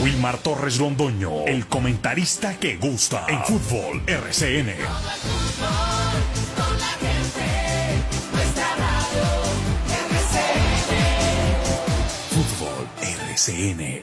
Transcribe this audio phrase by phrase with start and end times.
[0.00, 4.72] Wilmar Torres Londoño, el comentarista que gusta en fútbol RCN.
[12.30, 14.02] Fútbol RCN.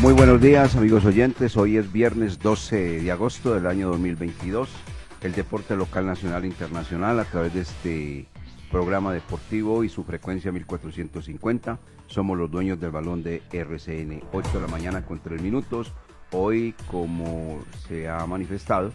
[0.00, 4.68] Muy buenos días amigos oyentes, hoy es viernes 12 de agosto del año 2022,
[5.22, 8.26] el deporte local nacional e internacional a través de este
[8.74, 11.78] programa deportivo y su frecuencia 1450.
[12.08, 15.92] Somos los dueños del balón de RCN, 8 de la mañana con 3 minutos.
[16.32, 18.92] Hoy, como se ha manifestado,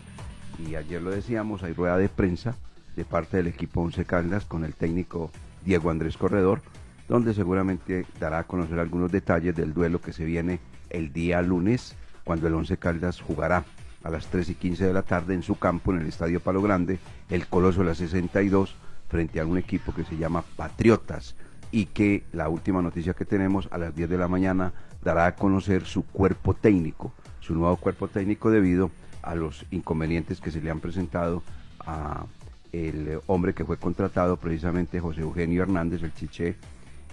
[0.58, 2.58] y ayer lo decíamos, hay rueda de prensa
[2.98, 5.32] de parte del equipo Once Caldas con el técnico
[5.64, 6.62] Diego Andrés Corredor,
[7.08, 10.60] donde seguramente dará a conocer algunos detalles del duelo que se viene
[10.90, 13.64] el día lunes, cuando el Once Caldas jugará
[14.04, 16.62] a las 3 y 15 de la tarde en su campo en el Estadio Palo
[16.62, 18.76] Grande, el Coloso de la 62
[19.10, 21.36] frente a un equipo que se llama Patriotas
[21.72, 24.72] y que la última noticia que tenemos a las 10 de la mañana
[25.04, 30.52] dará a conocer su cuerpo técnico, su nuevo cuerpo técnico debido a los inconvenientes que
[30.52, 31.44] se le han presentado
[31.86, 32.26] a
[32.72, 36.56] el hombre que fue contratado precisamente José Eugenio Hernández, el chiché,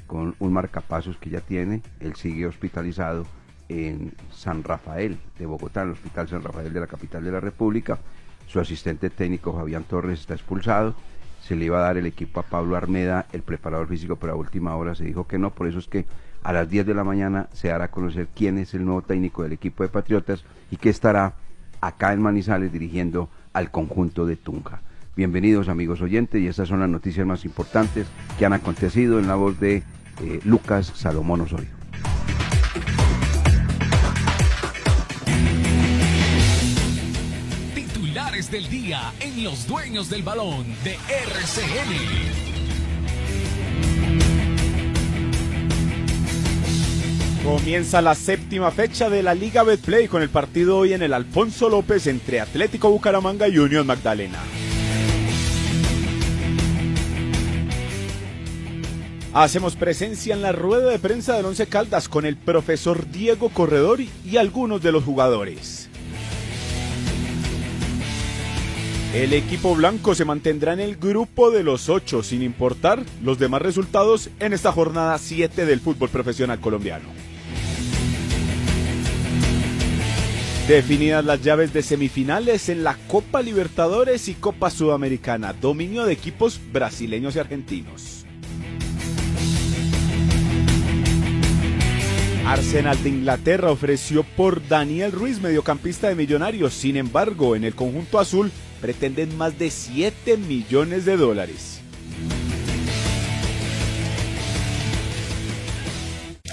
[0.06, 3.26] con un marcapasos que ya tiene, él sigue hospitalizado
[3.68, 7.40] en San Rafael de Bogotá, en el Hospital San Rafael de la capital de la
[7.40, 7.98] República.
[8.46, 10.94] Su asistente técnico Fabián Torres está expulsado
[11.46, 14.36] se le iba a dar el equipo a Pablo Armeda, el preparador físico, pero a
[14.36, 16.04] última hora se dijo que no, por eso es que
[16.42, 19.44] a las 10 de la mañana se dará a conocer quién es el nuevo técnico
[19.44, 21.34] del equipo de Patriotas y que estará
[21.80, 24.80] acá en Manizales dirigiendo al conjunto de Tunja.
[25.14, 29.36] Bienvenidos amigos oyentes y estas son las noticias más importantes que han acontecido en la
[29.36, 29.84] voz de
[30.22, 31.75] eh, Lucas Salomón Osorio.
[38.50, 42.46] Del día en Los Dueños del Balón de RCN.
[47.44, 51.68] Comienza la séptima fecha de la Liga Betplay con el partido hoy en el Alfonso
[51.68, 54.38] López entre Atlético Bucaramanga y Unión Magdalena.
[59.32, 64.00] Hacemos presencia en la rueda de prensa del Once Caldas con el profesor Diego Corredor
[64.00, 65.90] y algunos de los jugadores.
[69.16, 73.62] El equipo blanco se mantendrá en el grupo de los ocho sin importar los demás
[73.62, 77.08] resultados en esta jornada 7 del fútbol profesional colombiano.
[80.68, 86.60] Definidas las llaves de semifinales en la Copa Libertadores y Copa Sudamericana, dominio de equipos
[86.70, 88.26] brasileños y argentinos.
[92.46, 96.74] Arsenal de Inglaterra ofreció por Daniel Ruiz, mediocampista de Millonarios.
[96.74, 98.52] Sin embargo, en el conjunto azul
[98.86, 101.80] pretenden más de 7 millones de dólares.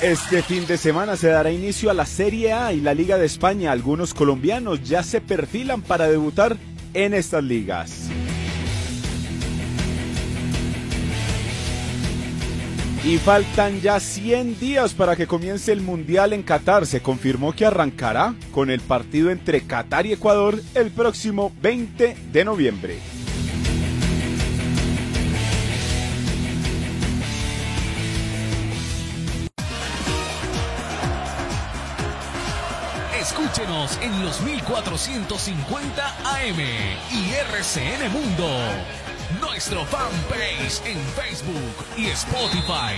[0.02, 3.28] Este fin de semana se dará inicio a la Serie A y la Liga de
[3.28, 3.72] España.
[3.72, 6.58] Algunos colombianos ya se perfilan para debutar
[6.96, 8.10] en estas ligas.
[13.06, 16.86] Y faltan ya 100 días para que comience el Mundial en Qatar.
[16.86, 22.46] Se confirmó que arrancará con el partido entre Qatar y Ecuador el próximo 20 de
[22.46, 23.00] noviembre.
[33.20, 36.60] Escúchenos en los 1450 AM
[37.12, 38.48] y RCN Mundo
[39.40, 42.96] nuestro fanpage en Facebook y Spotify.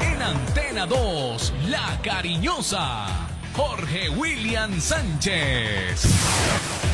[0.00, 3.06] En Antena 2, La Cariñosa,
[3.54, 6.93] Jorge William Sánchez.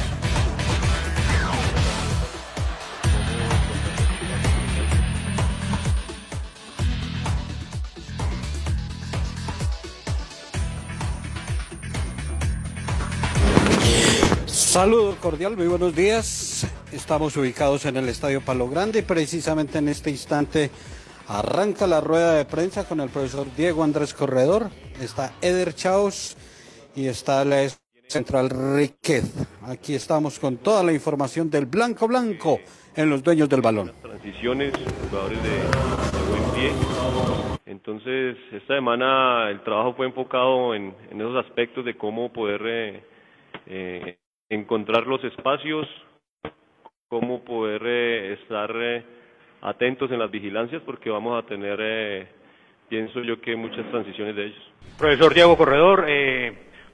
[14.70, 16.65] Saludos cordial, muy buenos días.
[16.92, 20.71] Estamos ubicados en el Estadio Palo Grande y precisamente en este instante
[21.27, 24.68] arranca la rueda de prensa con el profesor Diego Andrés Corredor.
[25.00, 26.36] Está Eder Chaos
[26.95, 27.66] y está la
[28.06, 29.45] central Riquez.
[29.62, 32.60] Aquí estamos con toda la información del blanco blanco
[32.95, 33.91] en los dueños del balón.
[34.00, 34.72] Transiciones,
[35.10, 35.50] jugadores de,
[36.30, 36.71] buen pie.
[37.66, 43.04] Entonces, esta semana el trabajo fue enfocado en, esos aspectos de cómo poder eh,
[43.66, 44.16] eh,
[44.50, 45.88] encontrar los espacios,
[47.08, 49.02] cómo poder eh, estar eh,
[49.62, 52.28] atentos en las vigilancias, porque vamos a tener, eh,
[52.88, 54.72] pienso yo que muchas transiciones de ellos.
[54.98, 56.06] Profesor Diego Corredor,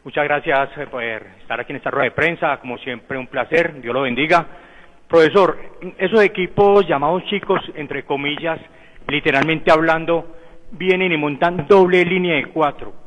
[0.07, 2.59] Muchas gracias eh, por estar aquí en esta rueda de prensa.
[2.59, 3.81] Como siempre, un placer.
[3.81, 4.47] Dios lo bendiga.
[5.09, 5.59] Profesor,
[5.99, 8.61] esos equipos llamados chicos, entre comillas,
[9.09, 10.37] literalmente hablando,
[10.71, 13.06] vienen y montan doble línea de cuatro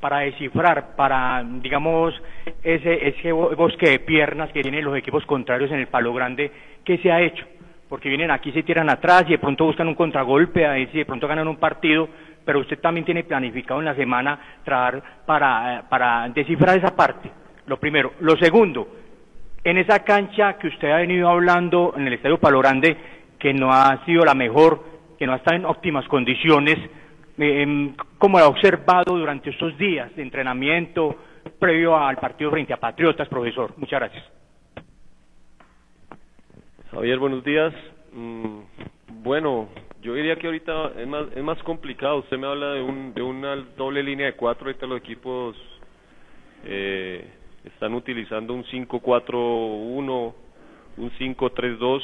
[0.00, 2.14] para descifrar, para, digamos,
[2.62, 6.50] ese, ese bosque de piernas que tienen los equipos contrarios en el palo grande,
[6.84, 7.44] ¿qué se ha hecho?
[7.88, 11.28] Porque vienen aquí, se tiran atrás y de pronto buscan un contragolpe, a de pronto
[11.28, 12.08] ganan un partido,
[12.44, 17.30] pero usted también tiene planificado en la semana trabajar para, para descifrar esa parte.
[17.66, 18.14] Lo primero.
[18.20, 18.88] Lo segundo,
[19.62, 22.96] en esa cancha que usted ha venido hablando en el Estadio Palo Grande,
[23.38, 24.82] que no ha sido la mejor,
[25.18, 26.78] que no está en óptimas condiciones,
[27.40, 31.16] eh, ¿cómo ha observado durante estos días de entrenamiento
[31.58, 33.72] previo al partido frente a Patriotas, profesor?
[33.76, 34.24] Muchas gracias.
[36.90, 37.72] Javier, buenos días.
[38.12, 38.60] Mm,
[39.22, 39.68] bueno,
[40.02, 42.18] yo diría que ahorita es más, es más complicado.
[42.18, 44.66] Usted me habla de, un, de una doble línea de cuatro.
[44.66, 45.56] Ahorita los equipos
[46.64, 47.26] eh,
[47.64, 50.34] están utilizando un 5-4-1,
[50.96, 52.02] un 5-3-2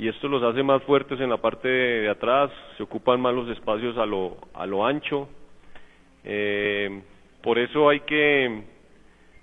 [0.00, 3.46] y esto los hace más fuertes en la parte de, atrás, se ocupan más los
[3.50, 5.28] espacios a lo, a lo ancho.
[6.24, 7.02] Eh,
[7.42, 8.62] por eso hay que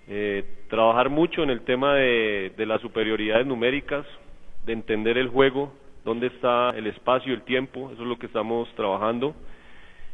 [0.07, 4.04] eh, trabajar mucho en el tema de, de las superioridades numéricas,
[4.65, 5.71] de entender el juego,
[6.04, 9.36] dónde está el espacio, el tiempo, eso es lo que estamos trabajando.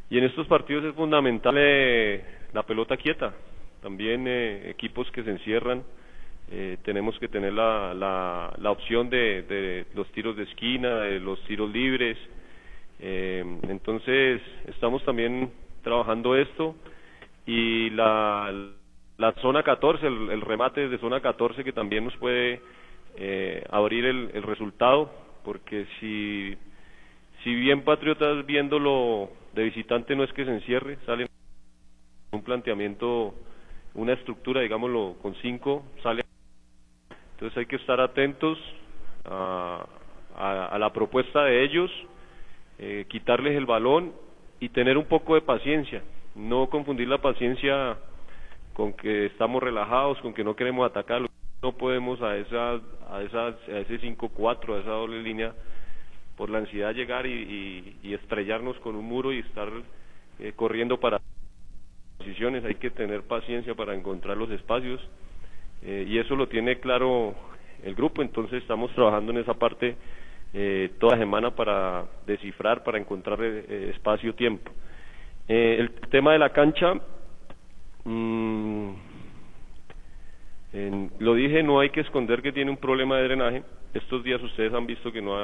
[0.09, 3.33] Y en estos partidos es fundamental eh, la pelota quieta,
[3.81, 5.83] también equipos que se encierran,
[6.51, 11.19] eh, tenemos que tener la, la, la opción de, de, los tiros de esquina, de
[11.19, 12.17] los tiros libres.
[12.99, 15.51] Eh, entonces, estamos también
[15.83, 16.75] trabajando esto
[17.45, 18.51] y la,
[19.17, 22.61] la zona 14, el, remate de zona 14 que también nos puede
[23.17, 25.11] eh, abrir el, el resultado,
[25.43, 26.55] porque si,
[27.43, 31.27] si bien Patriotas viéndolo de visitante no es que se encierre, sale
[32.31, 33.35] un planteamiento,
[33.93, 36.23] una estructura, digámoslo, con cinco, sale
[37.43, 38.57] entonces hay que estar atentos
[39.25, 39.85] a,
[40.79, 41.91] la propuesta de ellos,
[42.79, 44.13] eh, quitarles el balón
[44.61, 46.03] y tener un poco de paciencia,
[46.35, 47.97] no confundir la paciencia
[48.71, 51.21] con que estamos relajados, con que no queremos atacar,
[51.61, 52.79] no podemos a esa
[53.09, 55.53] a esa a ese 5-4, a esa doble línea
[56.37, 59.67] por la ansiedad llegar y, estrellarnos con un muro y estar
[60.39, 61.19] eh, corriendo para
[62.17, 65.01] posiciones, hay que tener paciencia para encontrar los espacios
[65.85, 67.35] eh, y eso lo tiene claro
[67.83, 69.97] el grupo, entonces estamos trabajando en esa parte
[70.53, 74.71] eh, toda semana para descifrar, para encontrar eh, espacio-tiempo.
[75.47, 76.93] el tema de la cancha,
[78.05, 78.91] mm,
[81.19, 83.63] lo dije, no hay que esconder que tiene un problema de drenaje.
[83.93, 85.35] Estos días ustedes han visto que no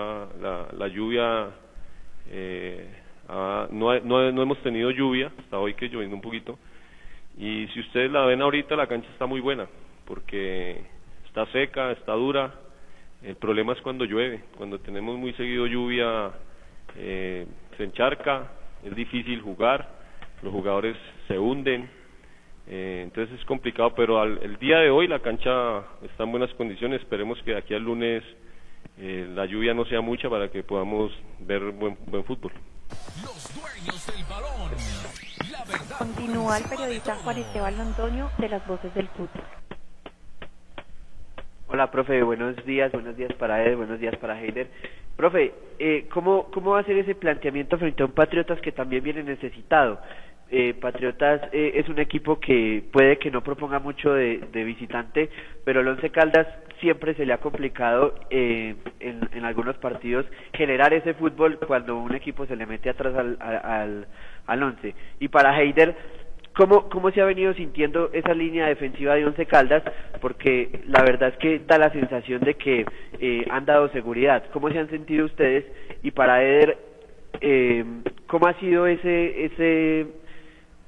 [0.42, 1.50] la, lluvia,
[3.72, 6.58] no, no hemos tenido lluvia, hasta hoy que lloviendo un poquito.
[7.38, 9.68] Y si ustedes la ven ahorita, la cancha está muy buena
[10.10, 10.82] porque
[11.28, 12.54] está seca, está dura.
[13.22, 16.32] El problema es cuando llueve, cuando tenemos muy seguido lluvia,
[16.98, 17.46] eh,
[17.78, 18.52] se encharca,
[18.84, 19.88] es difícil jugar,
[20.42, 20.98] los jugadores
[21.28, 21.90] se hunden,
[22.68, 26.54] eh, entonces es complicado, pero al, el día de hoy la cancha está en buenas
[26.56, 28.24] condiciones, esperemos que de aquí al lunes
[28.98, 32.54] eh, la lluvia no sea mucha para que podamos ver buen, buen fútbol.
[33.22, 34.72] Los dueños del balón.
[35.98, 39.59] Continúa el periodista Juan Esteban Londoño de las Voces del Fútbol.
[41.72, 44.70] Hola, profe, buenos días, buenos días para él, buenos días para Heider.
[45.16, 49.04] Profe, eh, ¿cómo, ¿cómo va a ser ese planteamiento frente a un Patriotas que también
[49.04, 50.02] viene necesitado?
[50.50, 55.30] Eh, Patriotas eh, es un equipo que puede que no proponga mucho de, visitante,
[55.64, 56.48] pero el Once Caldas
[56.80, 62.16] siempre se le ha complicado eh, en, en, algunos partidos generar ese fútbol cuando un
[62.16, 64.08] equipo se le mete atrás al, al,
[64.48, 64.96] al Once.
[65.20, 65.96] Y para Heider,
[66.56, 69.84] ¿Cómo, ¿Cómo se ha venido sintiendo esa línea defensiva de Once Caldas?
[70.20, 72.86] Porque la verdad es que da la sensación de que
[73.20, 74.44] eh, han dado seguridad.
[74.52, 75.66] ¿Cómo se han sentido ustedes?
[76.04, 76.78] Y para Eder,
[77.42, 77.86] eh,
[78.28, 80.08] ¿cómo ha sido ese, ese,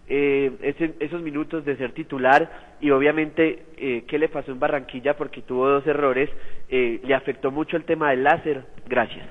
[0.10, 2.72] eh, ese, esos minutos de ser titular?
[2.82, 5.16] Y obviamente, eh, ¿qué le pasó en Barranquilla?
[5.16, 6.30] Porque tuvo dos errores.
[6.70, 8.66] Eh, ¿Le afectó mucho el tema del láser?
[8.88, 9.26] Gracias.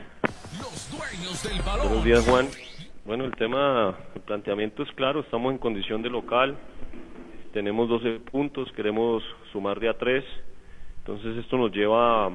[1.83, 2.47] Buenos días, Juan.
[3.11, 6.57] Bueno, el tema, el planteamiento es claro, estamos en condición de local,
[7.53, 10.25] tenemos 12 puntos, queremos sumar de a 3,
[10.99, 12.31] entonces esto nos lleva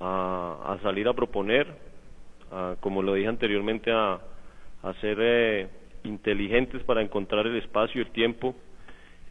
[0.00, 1.66] a, salir a proponer,
[2.80, 4.18] como lo dije anteriormente, a,
[5.02, 5.68] ser eh,
[6.04, 8.54] inteligentes para encontrar el espacio, el tiempo,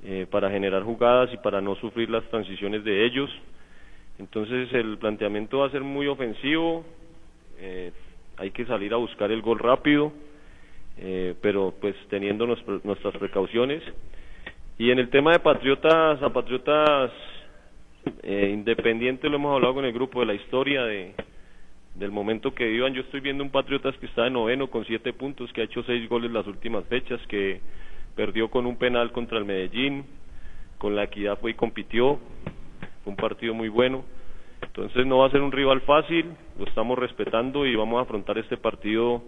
[0.03, 3.31] eh, para generar jugadas y para no sufrir las transiciones de ellos.
[4.19, 6.85] Entonces el planteamiento va a ser muy ofensivo,
[7.57, 7.91] eh,
[8.39, 10.13] hay que salir a buscar el gol rápido,
[10.97, 13.81] eh, pero pues teniendo nuestras precauciones
[14.77, 17.11] Y en el tema de Patriotas, a Patriotas
[18.23, 21.13] eh, Independiente lo hemos hablado con el grupo de la historia de,
[21.95, 22.93] del momento que vivan.
[22.93, 25.83] Yo estoy viendo un Patriotas que está de noveno con siete puntos, que ha hecho
[25.83, 27.59] seis goles las últimas fechas, que
[28.15, 30.05] perdió con un penal contra el Medellín,
[30.77, 32.19] con la equidad fue y compitió,
[33.03, 34.05] fue un partido muy bueno.
[34.61, 36.25] Entonces no va a ser un rival fácil,
[36.57, 39.23] lo estamos respetando y vamos a afrontar este partido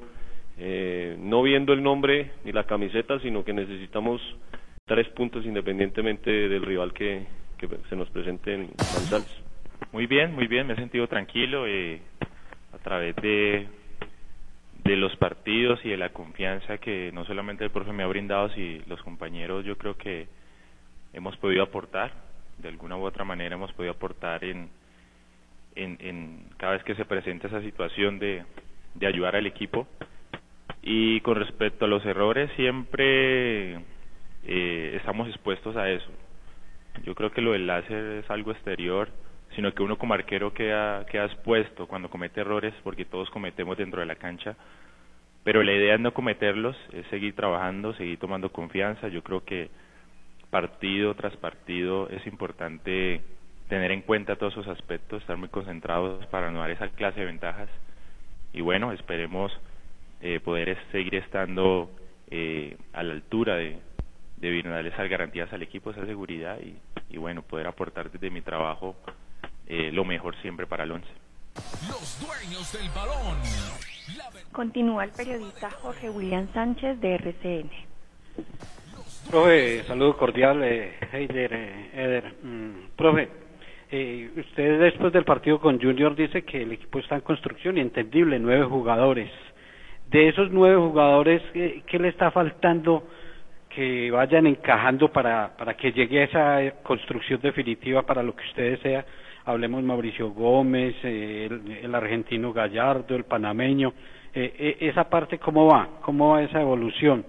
[0.57, 4.21] eh, no viendo el nombre ni la camiseta, sino que necesitamos
[4.85, 7.25] tres puntos independientemente del rival que,
[7.89, 9.43] se nos presente en Manizales.
[9.91, 12.01] Muy bien, muy bien, me he sentido tranquilo eh,
[12.73, 13.67] a través de,
[14.83, 18.49] de los partidos y de la confianza que no solamente el profe me ha brindado,
[18.49, 20.27] sino los compañeros yo creo que
[21.13, 22.11] hemos podido aportar,
[22.57, 24.69] de alguna u otra manera hemos podido aportar en,
[25.75, 28.43] en, en cada vez que se presenta esa situación de,
[28.95, 29.87] de ayudar al equipo.
[30.83, 33.75] Y con respecto a los errores, siempre
[34.43, 36.09] eh, estamos expuestos a eso.
[37.03, 39.09] Yo creo que lo del láser es algo exterior,
[39.55, 43.99] sino que uno como arquero queda, queda expuesto cuando comete errores, porque todos cometemos dentro
[43.99, 44.55] de la cancha.
[45.43, 49.07] Pero la idea es no cometerlos, es seguir trabajando, seguir tomando confianza.
[49.07, 49.69] Yo creo que
[50.49, 53.21] partido tras partido es importante
[53.71, 57.27] tener en cuenta todos esos aspectos, estar muy concentrados para no dar esa clase de
[57.27, 57.69] ventajas.
[58.51, 59.49] Y bueno, esperemos
[60.19, 61.89] eh, poder seguir estando
[62.29, 63.79] eh, a la altura de,
[64.39, 66.75] de darle esas garantías al equipo, esa seguridad y,
[67.15, 68.97] y bueno, poder aportar desde mi trabajo
[69.67, 71.07] eh, lo mejor siempre para el once.
[71.87, 73.37] Los dueños del balón.
[74.51, 77.69] Continúa el periodista Jorge William Sánchez de RCN.
[79.29, 82.35] Profe, saludo cordial, eh, Heider, eh, Eder.
[82.43, 83.29] Mm, profe,
[83.91, 87.81] eh, usted después del partido con Junior dice que el equipo está en construcción y
[87.81, 89.29] entendible, nueve jugadores.
[90.09, 93.07] De esos nueve jugadores, eh, ¿qué le está faltando
[93.69, 98.71] que vayan encajando para, para que llegue a esa construcción definitiva para lo que usted
[98.71, 99.05] desea?
[99.45, 101.49] Hablemos Mauricio Gómez, eh,
[101.81, 103.93] el, argentino Gallardo, el panameño.
[104.33, 105.89] Eh, eh, esa parte, ¿cómo va?
[106.01, 107.25] ¿Cómo va esa evolución?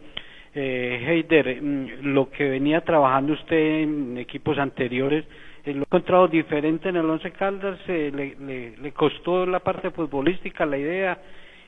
[0.55, 5.29] Eh, Heider, mm, lo que venía trabajando usted en equipos anteriores, eh,
[5.65, 10.67] lo he encontrado diferente en el Once Caldas, eh, le, le, costó la parte futbolística,
[10.67, 11.19] la idea,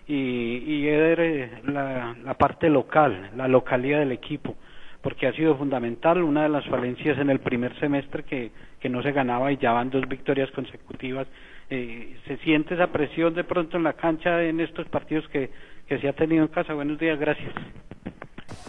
[0.07, 4.57] y, y Eder eh, la, parte local, la localidad del equipo,
[5.01, 9.03] porque ha sido fundamental, una de las falencias en el primer semestre que, que no
[9.03, 11.29] se ganaba y ya van dos victorias consecutivas.
[11.71, 15.51] Eh, ¿Se siente esa presión de pronto en la cancha en estos partidos que,
[15.87, 16.75] que se ha tenido en casa?
[16.75, 17.53] Buenos días, gracias.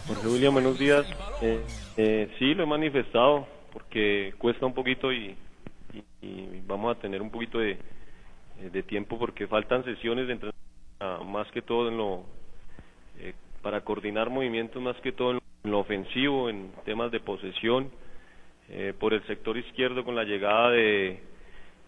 [0.08, 1.06] Jorge William, buenos días.
[1.42, 1.62] Eh,
[1.98, 5.36] eh, sí, lo he manifestado porque cuesta un poquito y,
[6.66, 7.78] vamos a tener un poquito de,
[8.72, 12.24] de tiempo porque faltan sesiones de entrenamiento más que todo en lo
[13.20, 17.92] eh, para coordinar movimientos más que todo en lo ofensivo en temas de posesión
[18.70, 21.20] eh, por el sector izquierdo con la llegada de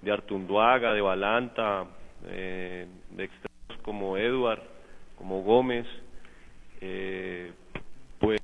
[0.02, 1.86] de Artunduaga de Balanta
[2.28, 4.62] eh, de extremos como Eduard
[5.18, 5.88] como Gómez
[6.82, 7.54] eh,
[8.20, 8.42] pues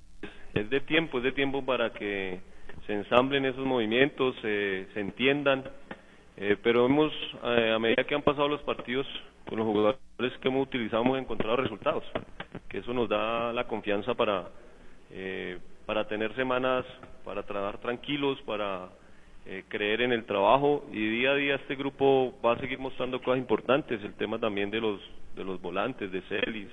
[0.53, 2.52] es de tiempo es de tiempo para que
[2.85, 5.63] se ensamblen esos movimientos eh, se entiendan
[6.35, 7.13] eh, pero hemos
[7.43, 9.05] eh, a medida que han pasado los partidos
[9.47, 12.03] con los jugadores que hemos utilizado hemos encontrado resultados,
[12.69, 14.49] que eso nos da la confianza para,
[15.11, 16.85] eh, para tener semanas,
[17.23, 18.89] para trabajar tranquilos, para
[19.67, 23.39] creer en el trabajo y día a día este grupo va a seguir mostrando cosas
[23.39, 25.01] importantes, el tema también de los,
[25.35, 26.69] de los volantes, de Celis,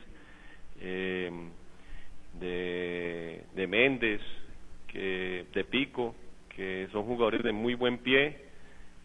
[2.39, 4.21] de, de Méndez,
[4.93, 6.15] que, de Pico,
[6.49, 8.37] que son jugadores de muy buen pie,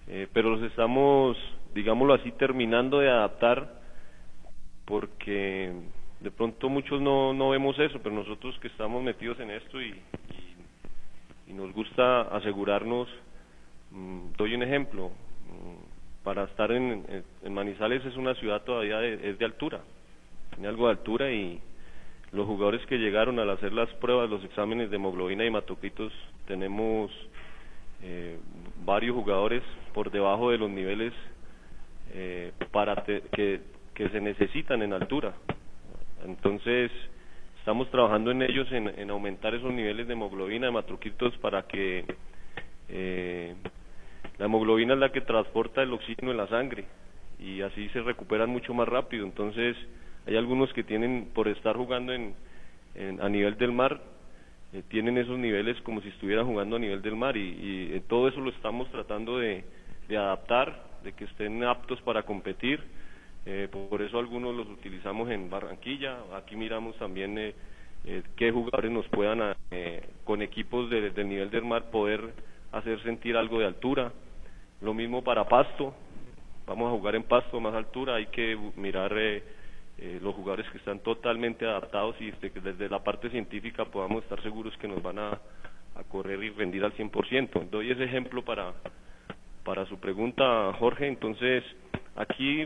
[0.08, 1.38] eh, pero los estamos
[1.76, 3.82] digámoslo así, terminando de adaptar,
[4.86, 5.74] porque
[6.22, 9.94] de pronto muchos no, no vemos eso, pero nosotros que estamos metidos en esto y,
[11.48, 13.10] y, nos gusta asegurarnos,
[13.92, 19.30] mmm, doy un ejemplo, mmm, para estar en, en, Manizales es una ciudad todavía de,
[19.30, 19.82] es de altura,
[20.52, 21.60] tiene algo de altura y
[22.36, 26.12] los jugadores que llegaron al hacer las pruebas, los exámenes de hemoglobina y hematocritos,
[26.48, 27.12] tenemos
[28.04, 28.38] eh,
[28.84, 29.64] varios jugadores
[29.94, 31.14] por debajo de los niveles
[32.14, 33.62] eh, para te, que,
[33.96, 35.34] se necesitan en altura.
[36.26, 36.92] Entonces,
[37.60, 42.06] estamos trabajando en ellos en, en aumentar esos niveles de hemoglobina, de matroquitos, para que
[42.90, 43.56] eh,
[44.38, 46.86] la hemoglobina es la que transporta el oxígeno en la sangre
[47.40, 49.26] y así se recuperan mucho más rápido.
[49.26, 49.76] Entonces,
[50.28, 52.34] hay algunos que tienen, por estar jugando en,
[52.96, 54.02] en a nivel del mar,
[54.74, 58.28] eh, tienen esos niveles como si estuvieran jugando a nivel del mar y, eh, todo
[58.28, 59.64] eso lo estamos tratando de,
[60.10, 62.82] adaptar de que estén aptos para competir.
[63.46, 66.18] Eh, por eso algunos los utilizamos en Barranquilla.
[66.36, 67.54] Aquí miramos también eh,
[68.36, 69.56] qué jugadores nos puedan,
[70.24, 72.34] con equipos de- del nivel del mar, poder
[72.72, 74.12] hacer sentir algo de altura.
[74.82, 75.94] Lo mismo para Pasto,
[76.68, 79.14] vamos a jugar en Pasto, más altura, hay que mirar
[79.98, 84.42] eh, los jugadores que están totalmente adaptados y que desde la parte científica podamos estar
[84.44, 85.40] seguros que nos van a,
[85.96, 87.70] a correr y rendir al 100%.
[87.70, 88.74] Doy ese ejemplo para,
[89.64, 91.08] para su pregunta, Jorge.
[91.08, 91.64] Entonces,
[92.16, 92.64] aquí,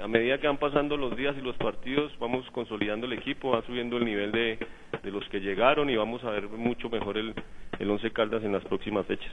[0.00, 3.62] a medida que van pasando los días y los partidos, vamos consolidando el equipo, va
[3.62, 4.58] subiendo el nivel de,
[5.02, 7.34] de los que llegaron y vamos a ver mucho mejor el,
[7.78, 9.32] el Once Caldas en las próximas fechas.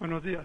[0.00, 0.44] Buenos días.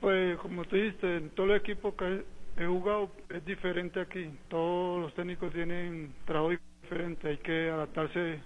[0.00, 2.24] Pues como tú dijiste, en todo el equipo que
[2.56, 4.30] he jugado es diferente aquí.
[4.48, 8.40] Todos los técnicos tienen trabajo diferente, hay que adaptarse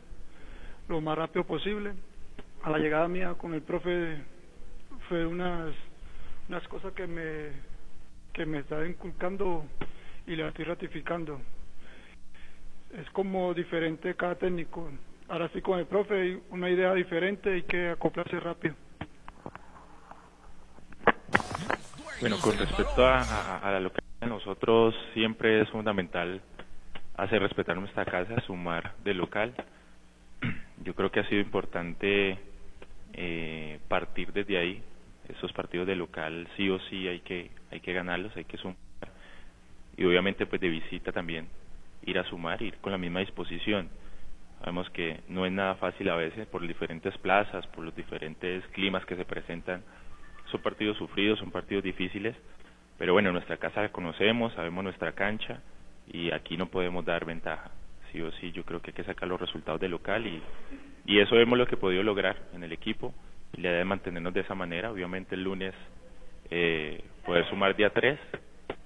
[0.88, 1.94] lo más rápido posible.
[2.62, 4.18] A la llegada mía con el profe
[5.08, 5.74] fue unas
[6.48, 7.50] unas cosas que me
[8.32, 9.64] que me está inculcando
[10.26, 11.40] y le estoy ratificando.
[12.92, 14.90] Es como diferente cada técnico.
[15.28, 18.74] Ahora sí con el profe hay una idea diferente, hay que acoplarse rápido.
[22.20, 26.42] Bueno, con respecto a, la localidad, nosotros siempre es fundamental
[27.16, 29.54] hacer respetar nuestra casa, sumar de local.
[30.84, 32.38] Yo creo que ha sido importante
[33.14, 34.82] eh, partir desde ahí.
[35.30, 38.76] Esos partidos de local sí o sí hay que hay que ganarlos, hay que sumar.
[39.96, 41.48] Y obviamente pues de visita también
[42.04, 43.88] ir a sumar, ir con la misma disposición.
[44.58, 49.06] Sabemos que no es nada fácil a veces por diferentes plazas, por los diferentes climas
[49.06, 49.82] que se presentan.
[50.50, 52.36] Son partidos sufridos, son partidos difíciles,
[52.98, 55.60] pero bueno, nuestra casa la conocemos, sabemos nuestra cancha
[56.06, 57.70] y aquí no podemos dar ventaja.
[58.12, 60.42] Sí o sí, yo creo que hay que sacar los resultados del local y,
[61.06, 63.14] y eso vemos lo que he podido lograr en el equipo
[63.56, 64.90] y la idea de mantenernos de esa manera.
[64.90, 65.74] Obviamente el lunes
[66.50, 68.18] eh, poder sumar día 3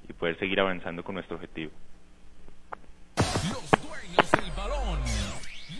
[0.09, 1.73] y poder seguir avanzando con nuestro objetivo.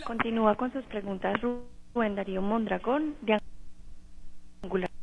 [0.05, 3.39] Continúa con sus preguntas Rubén Darío Mondragón de
[4.63, 4.94] Angular.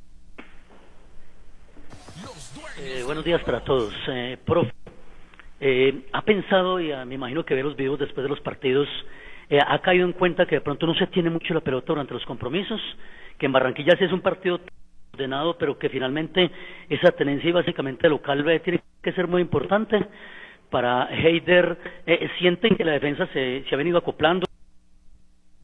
[2.78, 3.92] Eh, buenos días para todos.
[4.08, 4.72] Eh, profe,
[5.60, 8.88] eh, ¿ha pensado, y me imagino que ve los videos después de los partidos,
[9.50, 12.14] eh, ha caído en cuenta que de pronto no se tiene mucho la pelota durante
[12.14, 12.80] los compromisos?
[13.36, 14.58] Que en Barranquilla sí es un partido
[15.12, 16.50] ordenado, pero que finalmente
[16.88, 20.06] esa tenencia básicamente local tiene que ser muy importante.
[20.70, 24.46] Para Heider, eh, ¿sienten que la defensa se, se ha venido acoplando?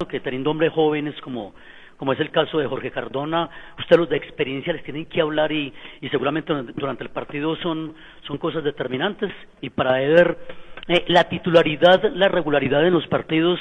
[0.09, 1.55] que teniendo hombres jóvenes como
[1.99, 5.53] como es el caso de Jorge Cardona, ustedes los de experiencia les tienen que hablar
[5.53, 7.95] y, y seguramente durante- el partido son,
[8.27, 9.31] son cosas determinantes.
[9.61, 10.39] Y para Eder,
[10.89, 13.59] eh, la titularidad, la regularidad en los partidos,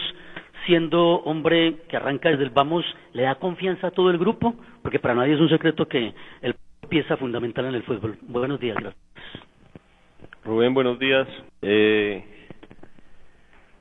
[0.65, 4.53] siendo hombre que arranca desde el vamos, ¿le da confianza a todo el grupo?
[4.81, 6.55] Porque para nadie es un secreto que el
[6.89, 8.17] pieza fundamental en el fútbol.
[8.21, 9.03] Buenos días, gracias.
[10.45, 11.27] Rubén, buenos días.
[11.61, 12.23] Eh,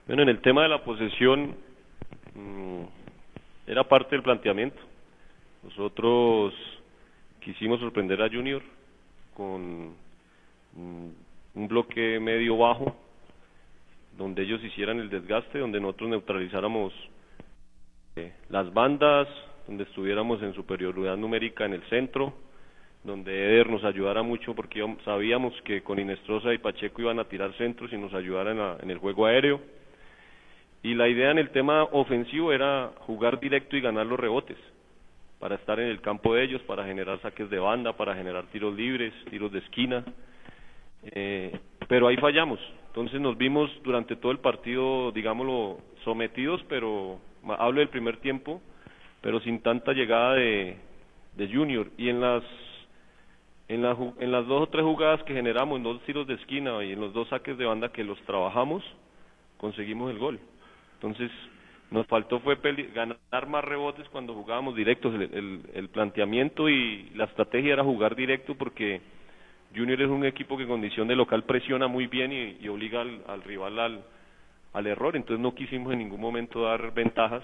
[0.07, 1.55] bueno, en el tema de la posesión,
[2.35, 2.83] mm,
[3.67, 4.81] era parte del planteamiento.
[5.63, 6.55] Nosotros
[7.41, 8.63] quisimos sorprender a Junior
[9.35, 9.95] con
[10.73, 11.09] mm,
[11.55, 12.97] un bloque medio bajo,
[14.17, 16.93] donde ellos hicieran el desgaste, donde nosotros neutralizáramos
[18.17, 19.29] eh, las bandas,
[19.67, 22.33] donde estuviéramos en superioridad numérica en el centro,
[23.05, 27.53] donde Eder nos ayudara mucho porque sabíamos que con Inestrosa y Pacheco iban a tirar
[27.57, 29.61] centros y nos ayudaran en el juego aéreo.
[30.83, 34.57] Y la idea en el tema ofensivo era jugar directo y ganar los rebotes,
[35.39, 38.75] para estar en el campo de ellos, para generar saques de banda, para generar tiros
[38.75, 40.05] libres, tiros de esquina.
[41.03, 41.59] Eh,
[41.89, 42.61] pero ahí fallamos.
[42.89, 47.21] Entonces nos vimos durante todo el partido, digámoslo, sometidos, pero
[47.59, 48.63] hablo del primer tiempo,
[49.21, 50.77] pero sin tanta llegada de,
[51.37, 51.89] de Junior.
[51.99, 52.43] Y en las
[53.69, 56.83] en, la en las dos o tres jugadas que generamos, en dos tiros de esquina
[56.85, 58.83] y en los dos saques de banda que los trabajamos,
[59.59, 60.41] conseguimos el gol.
[61.07, 61.31] Entonces,
[61.91, 62.57] nos faltó fue
[62.95, 65.15] ganar más rebotes cuando jugábamos directos.
[65.15, 69.01] El, el- el planteamiento y la estrategia era jugar directo porque
[69.75, 73.23] Junior es un equipo que en condición de local presiona muy bien y, obliga al,
[73.29, 74.05] al rival al,
[74.73, 75.17] al error.
[75.17, 77.43] Entonces no quisimos en ningún momento dar ventajas.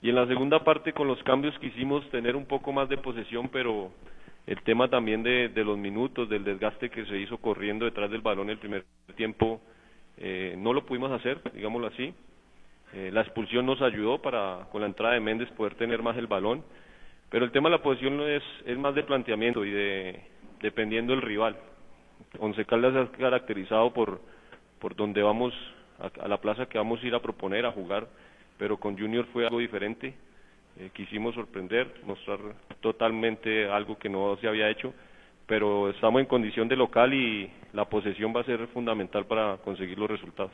[0.00, 3.48] Y en la segunda parte con los cambios quisimos tener un poco más de posesión,
[3.50, 3.92] pero
[4.46, 8.20] el tema también de, de los minutos, del desgaste que se hizo corriendo detrás del
[8.22, 8.84] balón el primer
[9.16, 9.60] tiempo,
[10.16, 12.12] eh, no lo pudimos hacer, digámoslo así.
[12.94, 16.26] Eh, la expulsión nos ayudó para, con la entrada de Méndez, poder tener más el
[16.26, 16.62] balón.
[17.30, 20.20] Pero el tema de la posición es, es más de planteamiento y de
[20.60, 21.56] dependiendo del rival.
[22.38, 24.20] Once Caldas se ha caracterizado por,
[24.78, 25.54] por donde vamos,
[25.98, 28.06] a, a la plaza que vamos a ir a proponer, a jugar,
[28.58, 30.14] pero con Junior fue algo diferente.
[30.78, 32.38] Eh, quisimos sorprender, mostrar
[32.80, 34.94] totalmente algo que no se había hecho,
[35.46, 39.98] pero estamos en condición de local y la posesión va a ser fundamental para conseguir
[39.98, 40.52] los resultados.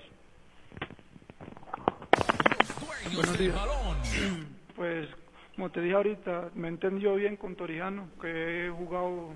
[3.14, 3.54] Buenos días.
[4.76, 5.08] Pues,
[5.56, 9.30] como te dije ahorita, me entendió bien con Torijano, que he jugado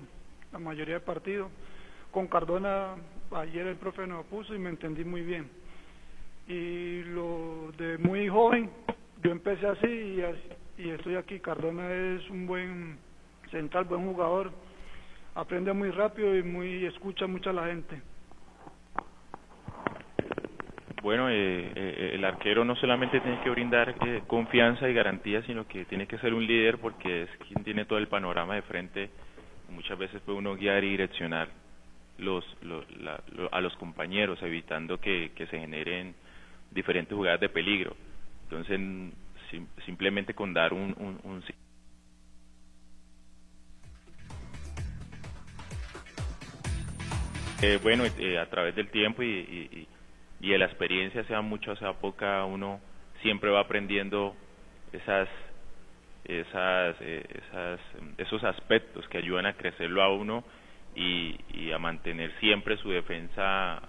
[0.53, 1.51] la mayoría de partidos.
[2.11, 2.95] Con Cardona,
[3.31, 5.49] ayer el profe nos puso y me entendí muy bien.
[6.47, 8.69] Y lo de muy joven,
[9.21, 10.23] yo empecé así
[10.77, 11.41] y, estoy aquí.
[11.41, 12.97] Cardona es un buen
[13.51, 14.49] central, buen jugador.
[15.35, 18.01] Aprende muy rápido y muy escucha mucho a la gente.
[21.03, 25.67] Bueno, eh, eh, el arquero no solamente tiene que brindar eh, confianza y garantía, sino
[25.67, 29.09] que tiene que ser un líder porque es quien tiene todo el panorama de frente.
[29.69, 31.49] Muchas veces puede uno guiar y direccionar
[32.19, 36.15] los, lo- la- a los compañeros, evitando que, se generen
[36.71, 37.97] diferentes jugadas de peligro.
[38.45, 38.79] Entonces,
[39.51, 41.19] sim- simplemente con dar un, un,
[47.61, 49.87] Eh, bueno, eh, a través del tiempo y, y,
[50.43, 52.81] y- de la experiencia, sea mucho sea poca, uno
[53.21, 54.35] siempre va aprendiendo
[54.93, 55.29] esas,
[57.01, 57.79] eh, esas,
[58.17, 60.43] esos aspectos que ayudan a crecerlo a uno
[60.95, 63.81] y, y a mantener siempre su defensa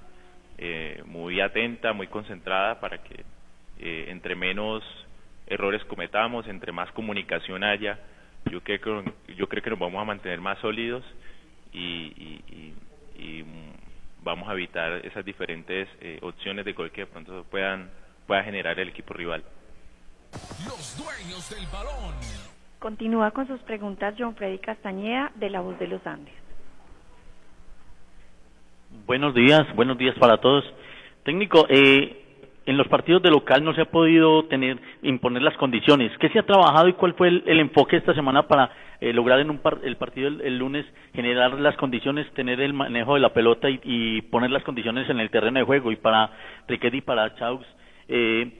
[0.58, 3.24] eh, muy atenta, muy concentrada para que
[3.78, 4.84] eh, entre menos
[5.46, 8.00] errores cometamos, entre más comunicación haya,
[8.46, 11.04] yo creo que, yo creo que nos vamos a mantener más sólidos
[11.72, 12.74] y, y, y-
[13.16, 13.44] y,
[14.24, 17.90] vamos a evitar esas diferentes eh, opciones de gol que de pronto puedan
[18.26, 19.44] pueda generar el equipo rival.
[20.64, 22.14] Los dueños del balón.
[22.78, 26.34] Continúa con sus preguntas John Freddy Castañeda de La Voz de los Andes.
[29.06, 30.64] Buenos días, buenos días para todos.
[31.24, 32.22] Técnico, eh,
[32.66, 36.16] en los partidos de local no se ha podido tener imponer las condiciones.
[36.18, 38.70] ¿Qué se ha trabajado y cuál fue el, el enfoque esta semana para
[39.04, 43.14] eh, lograr en un par- el partido el, lunes generar las condiciones, tener el manejo
[43.14, 45.92] de la pelota y, poner las condiciones en el terreno de juego?
[45.92, 46.30] Y para
[46.66, 47.66] Riquetti y para Chaux,
[48.08, 48.50] eh,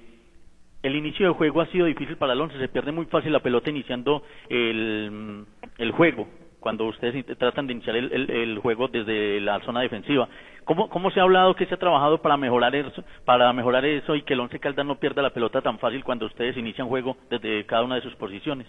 [0.83, 3.41] el inicio del juego ha sido difícil para el once, se pierde muy fácil la
[3.41, 5.47] pelota iniciando el,
[5.79, 6.29] el juego,
[6.61, 10.29] cuando ustedes tratan de iniciar el, juego desde la zona defensiva.
[10.65, 14.15] ¿Cómo, ¿Cómo se ha hablado, qué se ha trabajado para mejorar eso, para mejorar eso
[14.15, 17.17] y que el once Caldas no pierda la pelota tan fácil cuando ustedes inician juego
[17.31, 18.67] desde cada una de sus posiciones?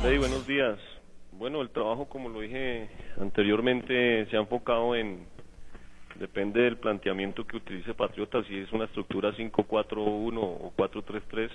[0.00, 0.78] Freddy, buenos días.
[1.32, 2.88] Bueno, el trabajo, como lo dije
[3.20, 5.26] anteriormente, se ha enfocado en,
[6.16, 11.50] depende del planteamiento que utilice Patriota, si es una estructura 5-4-1 o 4-3-3,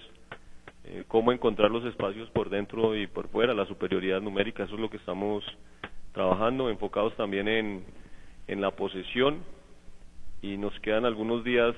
[0.84, 4.82] eh, cómo encontrar los espacios por dentro y por fuera, la superioridad numérica, eso es
[4.82, 5.44] lo que estamos
[6.14, 7.84] trabajando, enfocados también en,
[8.48, 9.44] en la posesión
[10.44, 11.76] y nos quedan algunos días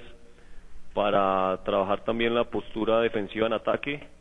[0.94, 4.17] para trabajar también la postura defensiva en ataque,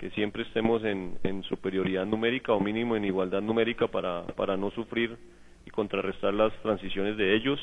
[0.00, 4.70] que siempre estemos en, en superioridad numérica o mínimo en igualdad numérica para, para no
[4.70, 5.18] sufrir
[5.66, 7.60] y contrarrestar las transiciones de ellos.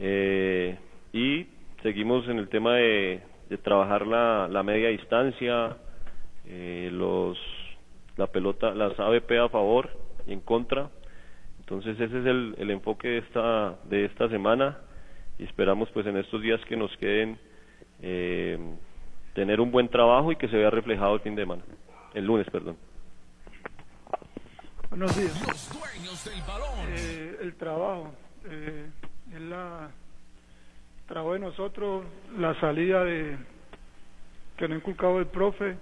[0.00, 0.76] Eh,
[1.12, 1.46] y
[1.84, 5.76] seguimos en el tema de, de trabajar la, la media distancia,
[6.46, 7.38] eh, los,
[8.16, 9.88] la pelota, las ABP a favor
[10.26, 10.90] y en contra.
[11.60, 14.78] Entonces ese es el, el enfoque de esta, de esta semana
[15.38, 17.38] y esperamos pues en estos días que nos queden
[18.02, 18.58] eh,
[19.36, 21.62] tener un buen trabajo y que se vea reflejado el fin de semana,
[22.14, 22.74] el lunes, perdón.
[24.88, 25.46] Buenos días.
[25.46, 26.88] Los dueños del balón.
[26.88, 28.12] Eh, el trabajo,
[28.46, 28.86] eh,
[29.34, 29.90] es la
[31.06, 32.04] trabajo de nosotros,
[32.38, 33.36] la salida de
[34.56, 35.76] que nos ha inculcado el profe,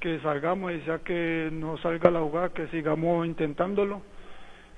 [0.00, 4.02] que salgamos y sea que no salga la jugada, que sigamos intentándolo.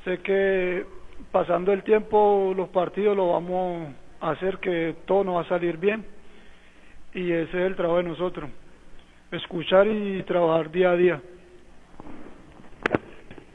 [0.05, 0.85] Sé que
[1.33, 3.89] pasando el tiempo los partidos lo vamos
[4.21, 6.18] a hacer que todo nos va a salir bien
[7.19, 8.49] y ese es el trabajo de nosotros,
[9.33, 11.21] escuchar y trabajar día a día.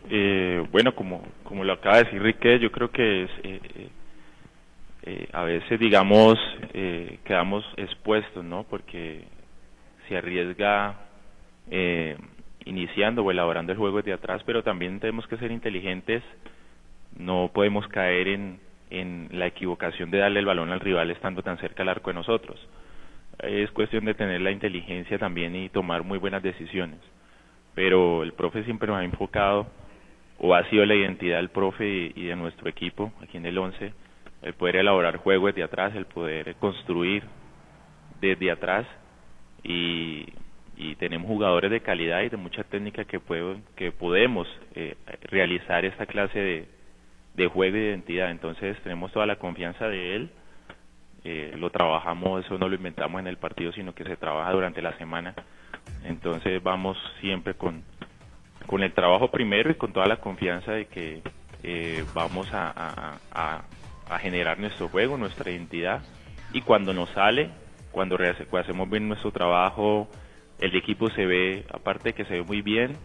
[0.10, 3.90] Eh, bueno, como, como lo acaba de decir Riquet, yo creo que es, eh, eh,
[5.04, 6.38] eh, a veces, digamos,
[6.74, 8.64] eh, quedamos expuestos, ¿no?
[8.64, 9.24] Porque
[10.08, 11.00] se arriesga
[12.66, 16.22] iniciando o elaborando el juego desde atrás, pero también tenemos que ser inteligentes,
[17.18, 21.58] no podemos caer en, en la equivocación de darle el balón al rival estando tan
[21.60, 22.60] cerca al arco de nosotros.
[23.40, 27.00] Es cuestión de tener la inteligencia también y tomar muy buenas decisiones.
[27.76, 29.68] Pero el profe siempre nos ha enfocado
[30.40, 33.94] o ha sido la identidad del profe y, de nuestro equipo aquí en el 11,
[34.42, 37.24] el poder elaborar juegos desde atrás, el poder construir
[38.20, 38.86] desde atrás
[39.64, 40.26] y,
[40.76, 45.86] y tenemos jugadores de calidad y de mucha técnica que, puedo, que podemos eh, realizar
[45.86, 46.68] esta clase de,
[47.36, 48.32] de juego de identidad.
[48.32, 50.30] Entonces tenemos toda la confianza de él,
[51.24, 54.82] eh, lo trabajamos, eso no lo inventamos en el partido, sino que se trabaja durante
[54.82, 55.34] la semana.
[56.04, 57.84] Entonces vamos siempre con,
[58.68, 61.22] con el trabajo primero y con toda la confianza de que
[61.64, 66.02] eh, vamos a, a- a- generar nuestro juego, nuestra identidad
[66.52, 67.50] y cuando nos sale
[67.92, 68.18] cuando
[68.60, 70.08] hacemos bien nuestro trabajo,
[70.60, 72.98] el equipo se ve, aparte de que se ve muy bien,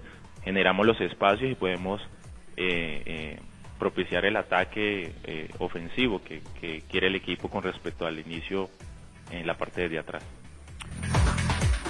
[0.43, 2.01] generamos los espacios y podemos
[2.57, 3.41] eh, eh,
[3.79, 6.43] propiciar el ataque eh, ofensivo que,
[6.89, 8.69] quiere el equipo con respecto al inicio
[9.31, 10.23] en la parte de atrás.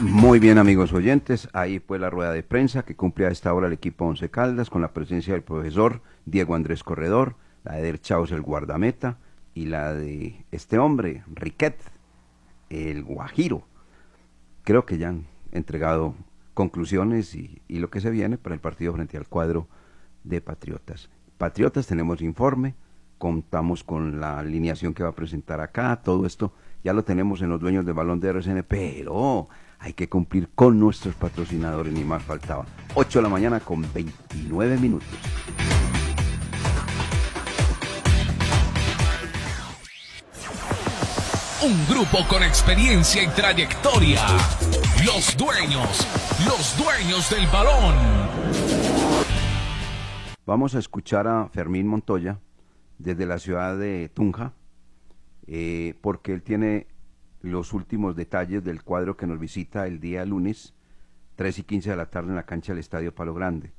[0.00, 3.66] Muy bien amigos oyentes, ahí fue la rueda de prensa que cumple a esta hora
[3.66, 8.00] el equipo Once Caldas con la presencia del profesor Diego Andrés Corredor, la de Der
[8.00, 9.18] Chaus el guardameta
[9.54, 11.80] y la de este hombre, Riquet,
[12.70, 13.66] el Guajiro.
[14.62, 16.14] Creo que ya han entregado
[16.54, 19.68] conclusiones y, lo que se viene para el partido frente al cuadro
[20.24, 21.08] de Patriotas.
[21.38, 22.74] Patriotas tenemos informe,
[23.16, 27.48] contamos con la alineación que va a presentar acá, todo esto ya lo tenemos en
[27.48, 29.48] los dueños del balón de RCN, pero
[29.78, 32.66] hay que cumplir con nuestros patrocinadores, ni más faltaba.
[32.94, 35.08] 8 de la mañana con 29 minutos.
[41.62, 44.26] Un grupo con experiencia y trayectoria.
[45.04, 46.04] Los dueños,
[46.44, 48.97] los dueños del balón.
[50.48, 52.40] Vamos a escuchar a Fermín Montoya
[52.96, 54.54] desde la ciudad de Tunja,
[55.46, 56.86] eh, porque él tiene
[57.42, 60.72] los últimos detalles del cuadro que nos visita el día lunes,
[61.36, 63.74] 3 y 15 de la tarde en la cancha del Estadio Palo Grande,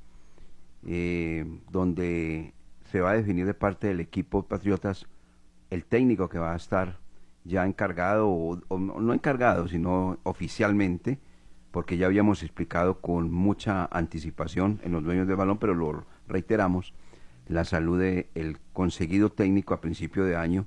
[0.86, 2.54] eh, donde
[2.84, 5.08] se va a definir de parte del equipo Patriotas
[5.70, 7.00] el técnico que va a estar
[7.42, 11.18] ya encargado, o, no encargado, sino oficialmente,
[11.72, 16.94] porque ya habíamos explicado con mucha anticipación en los dueños del balón, pero lo reiteramos,
[17.46, 20.66] la salud del conseguido técnico a principio de año,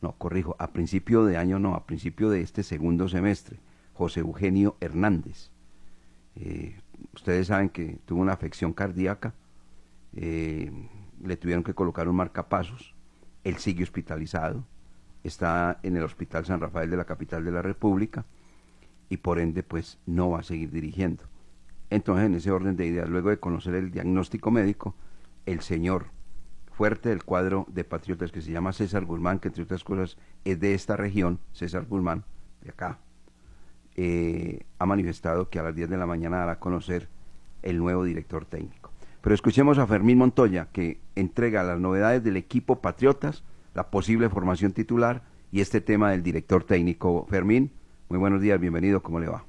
[0.00, 3.58] no, corrijo, a principio de año no, a principio de este segundo semestre,
[3.94, 5.50] José Eugenio Hernández.
[6.36, 6.80] Eh,
[7.12, 9.34] ustedes saben que tuvo una afección cardíaca,
[10.14, 10.70] eh,
[11.24, 12.94] le tuvieron que colocar un marcapasos,
[13.42, 14.64] él sigue hospitalizado,
[15.24, 18.24] está en el Hospital San Rafael de la capital de la República
[19.08, 21.24] y por ende pues no va a seguir dirigiendo.
[21.90, 24.94] Entonces en ese orden de ideas, luego de conocer el diagnóstico médico,
[25.46, 26.06] el señor
[26.72, 30.60] fuerte del cuadro de patriotas que se llama César Guzmán, que entre otras cosas es
[30.60, 32.24] de esta región, César Guzmán,
[32.62, 32.98] de acá,
[33.96, 37.08] eh, ha manifestado que a las 10 de la mañana dará a conocer
[37.62, 38.92] el nuevo director técnico.
[39.20, 43.42] Pero escuchemos a Fermín Montoya, que entrega las novedades del equipo Patriotas
[43.74, 45.22] la posible formación titular
[45.52, 47.26] y este tema del director técnico.
[47.30, 47.70] Fermín,
[48.08, 49.47] muy buenos días, bienvenido, ¿cómo le va?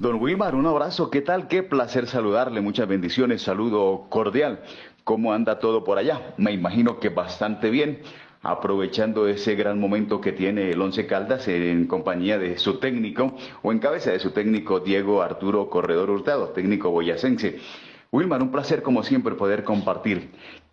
[0.00, 1.46] Don Wilmar, un abrazo, ¿qué tal?
[1.46, 4.60] Qué placer saludarle, muchas bendiciones, saludo cordial.
[5.04, 6.32] ¿Cómo anda todo por allá?
[6.38, 8.00] Me imagino que bastante bien,
[8.40, 13.72] aprovechando ese gran momento que tiene el Once Caldas en compañía de su técnico o
[13.72, 17.58] en cabeza de su técnico Diego Arturo Corredor Hurtado, técnico boyacense.
[18.10, 20.30] Wilmar, un placer como siempre poder compartir.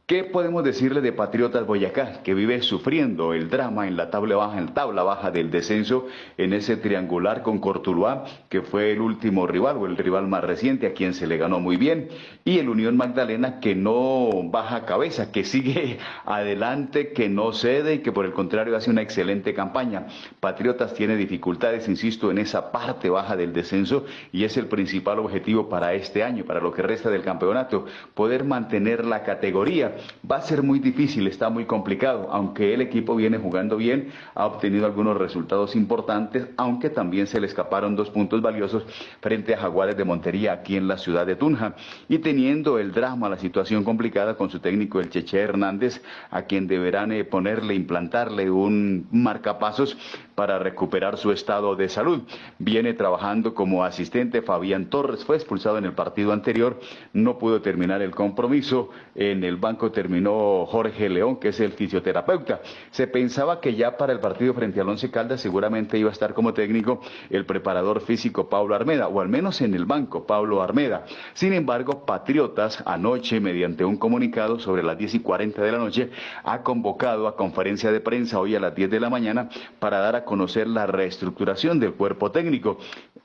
[0.07, 4.57] ¿Qué podemos decirle de Patriotas Boyacá, que vive sufriendo el drama en la tabla baja,
[4.57, 9.75] en tabla baja del descenso, en ese triangular con Cortuluá, que fue el último rival
[9.75, 12.07] o el rival más reciente, a quien se le ganó muy bien,
[12.45, 17.99] y el Unión Magdalena, que no baja cabeza, que sigue adelante, que no cede y
[17.99, 20.07] que por el contrario hace una excelente campaña.
[20.39, 25.67] Patriotas tiene dificultades, insisto, en esa parte baja del descenso y es el principal objetivo
[25.67, 29.96] para este año, para lo que resta del campeonato, poder mantener la categoría
[30.29, 34.45] Va a ser muy difícil, está muy complicado, aunque el equipo viene jugando bien, ha
[34.45, 38.83] obtenido algunos resultados importantes, aunque también se le escaparon dos puntos valiosos
[39.21, 41.75] frente a Jaguares de Montería aquí en la ciudad de Tunja.
[42.09, 46.67] Y teniendo el drama, la situación complicada con su técnico el Cheche Hernández, a quien
[46.67, 49.97] deberán eh, ponerle, implantarle un marcapasos
[50.37, 52.21] para recuperar su estado de salud.
[52.59, 56.79] Viene trabajando como asistente Fabián Torres, fue expulsado en el partido anterior,
[57.11, 62.61] no pudo terminar el compromiso, en el banco terminó Jorge León, que es el fisioterapeuta.
[62.91, 66.35] Se pensaba que ya para el partido frente al Once Caldas seguramente iba a estar
[66.35, 71.05] como técnico el preparador físico Pablo Armeda, o al menos en el banco Pablo Armeda.
[71.33, 76.11] Sin embargo, Patriotas anoche, mediante un comunicado sobre las 10 y 40 de la noche,
[76.43, 80.15] ha convocado a conferencia de prensa hoy a las 10 de la mañana para dar
[80.15, 82.77] a conocer la reestructuración del cuerpo técnico.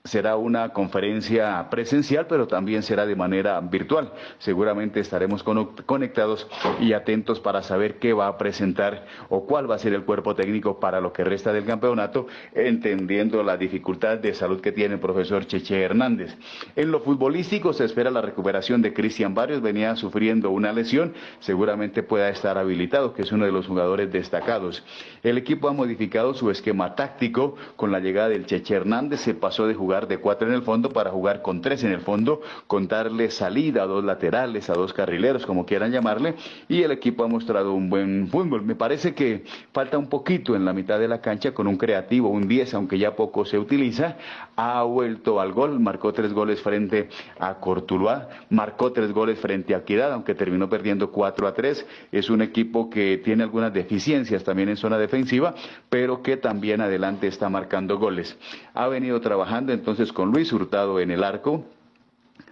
[0.05, 4.13] Será una conferencia presencial, pero también será de manera virtual.
[4.39, 6.49] Seguramente estaremos conectados
[6.81, 10.35] y atentos para saber qué va a presentar o cuál va a ser el cuerpo
[10.35, 15.01] técnico para lo que resta del campeonato, entendiendo la dificultad de salud que tiene el
[15.01, 16.37] profesor Cheche Hernández.
[16.75, 22.03] En lo futbolístico se espera la recuperación de Cristian Barrios, venía sufriendo una lesión, seguramente
[22.03, 24.85] pueda estar habilitado, que es uno de los jugadores destacados.
[25.23, 29.67] El equipo ha modificado su esquema táctico, con la llegada del Cheche Hernández se pasó
[29.67, 32.89] de jugar de cuatro en el fondo para jugar con tres en el fondo, con
[32.89, 36.35] darle salida a dos laterales, a dos carrileros, como quieran llamarle,
[36.69, 38.63] y el equipo ha mostrado un buen fútbol.
[38.63, 42.29] Me parece que falta un poquito en la mitad de la cancha con un creativo,
[42.29, 44.17] un 10, aunque ya poco se utiliza,
[44.57, 49.79] ha vuelto al gol, marcó tres goles frente a Cortuluá, marcó tres goles frente a
[49.79, 51.87] Equidad, aunque terminó perdiendo 4 a 3.
[52.13, 55.55] Es un equipo que tiene algunas deficiencias también en zona defensiva,
[55.89, 58.37] pero que también adelante está marcando goles.
[58.75, 61.65] Ha venido trabajando entonces con Luis Hurtado en el arco,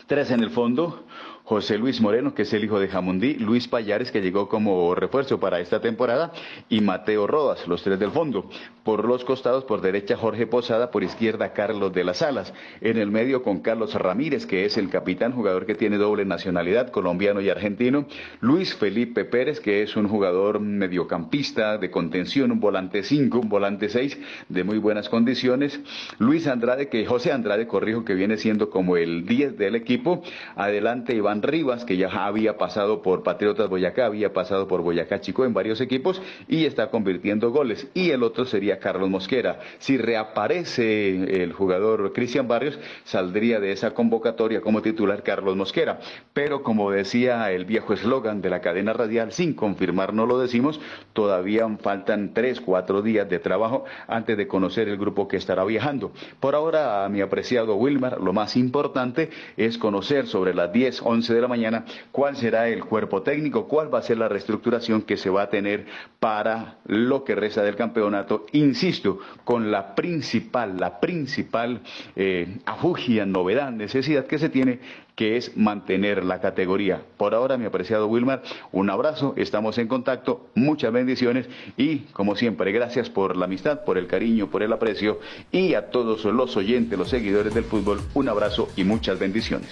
[0.07, 1.05] tres en el fondo,
[1.51, 5.41] José Luis Moreno, que es el hijo de Jamundí, Luis Payares, que llegó como refuerzo
[5.41, 6.31] para esta temporada,
[6.69, 8.49] y Mateo Rodas, los tres del fondo.
[8.85, 12.55] Por los costados, por derecha Jorge Posada, por izquierda Carlos de las Alas.
[12.81, 16.91] En el medio con Carlos Ramírez, que es el capitán, jugador que tiene doble nacionalidad,
[16.91, 18.07] colombiano y argentino.
[18.39, 23.89] Luis Felipe Pérez, que es un jugador mediocampista de contención, un volante 5, un volante
[23.89, 25.81] 6, de muy buenas condiciones.
[26.19, 30.23] Luis Andrade, que José Andrade, corrijo, que viene siendo como el 10 del equipo.
[30.55, 35.45] Adelante Iván Rivas, que ya había pasado por Patriotas Boyacá, había pasado por Boyacá Chico
[35.45, 37.89] en varios equipos y está convirtiendo goles.
[37.95, 39.61] Y el otro sería Carlos Mosquera.
[39.79, 46.01] Si reaparece el jugador Cristian Barrios, saldría de esa convocatoria como titular Carlos Mosquera.
[46.33, 50.81] Pero como decía el viejo eslogan de la cadena radial, sin confirmar no lo decimos,
[51.13, 56.13] todavía faltan tres, cuatro días de trabajo antes de conocer el grupo que estará viajando.
[56.41, 61.41] Por ahora, mi apreciado Wilmar, lo más importante es conocer sobre las 10, 11 de
[61.41, 65.31] la mañana, cuál será el cuerpo técnico, cuál va a ser la reestructuración que se
[65.31, 65.87] va a tener
[66.19, 71.81] para lo que resta del campeonato, insisto, con la principal, la principal
[72.17, 74.81] eh, afugia, novedad, necesidad que se tiene,
[75.21, 77.03] que es mantener la categoría.
[77.17, 82.73] Por ahora, mi apreciado Wilmar, un abrazo, estamos en contacto, muchas bendiciones y, como siempre,
[82.73, 85.21] gracias por la amistad, por el cariño, por el aprecio
[85.53, 89.69] y a todos los oyentes, los seguidores del fútbol, un abrazo y muchas bendiciones.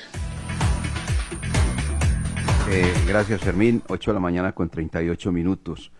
[2.70, 3.82] Eh, gracias, Fermín.
[3.88, 5.90] 8 de la mañana con 38 minutos.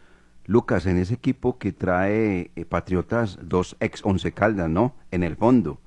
[0.44, 4.94] Lucas, en ese equipo que trae eh, Patriotas, dos ex Once Caldas, ¿no?
[5.10, 5.80] En el fondo.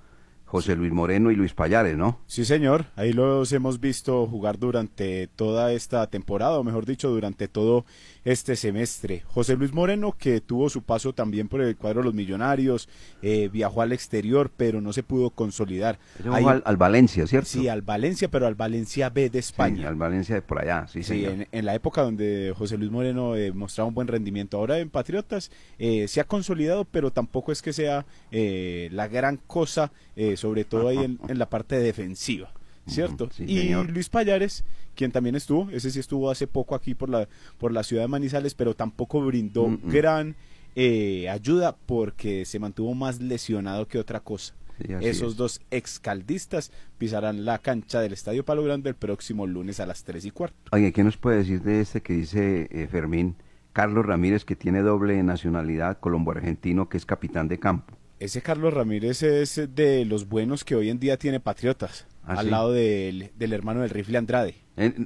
[0.45, 2.19] José Luis Moreno y Luis Payares, ¿no?
[2.25, 2.85] Sí, señor.
[2.95, 7.85] Ahí los hemos visto jugar durante toda esta temporada, o mejor dicho, durante todo
[8.23, 9.23] este semestre.
[9.25, 12.87] José Luis Moreno, que tuvo su paso también por el cuadro de los Millonarios,
[13.21, 15.97] eh, viajó al exterior, pero no se pudo consolidar.
[16.31, 17.49] Ahí, al, Valencia, ¿cierto?
[17.49, 19.77] Sí, al Valencia, pero al Valencia B de España.
[19.77, 23.35] Sí, al Valencia de por allá, sí, sí en, la época donde José Luis Moreno
[23.35, 24.57] eh, mostraba un buen rendimiento.
[24.57, 29.91] Ahora en Patriotas eh, se ha consolidado, pero tampoco es que sea la gran cosa
[30.35, 32.51] sobre todo ahí en, la parte defensiva,
[32.87, 33.29] ¿cierto?
[33.39, 34.63] y Luis Payares,
[34.95, 37.27] quien también estuvo, ese sí estuvo hace poco aquí por la,
[37.57, 40.35] por la ciudad de Manizales, pero tampoco brindó gran
[40.75, 44.55] eh, ayuda porque se mantuvo más lesionado que otra cosa.
[44.99, 50.03] Esos dos excaldistas pisarán la cancha del Estadio Palo Grande el próximo lunes a las
[50.03, 50.57] 3 y cuarto.
[50.71, 53.35] Oye, ¿qué nos puede decir de este que dice eh, Fermín?
[53.73, 59.23] Carlos Ramírez, que tiene doble nacionalidad colombo-argentino, que es capitán de campo ese Carlos Ramírez
[59.23, 63.81] es de los buenos que hoy en día tiene Patriotas, ¿Ah, al lado del, hermano
[63.81, 64.55] del rifle Andrade.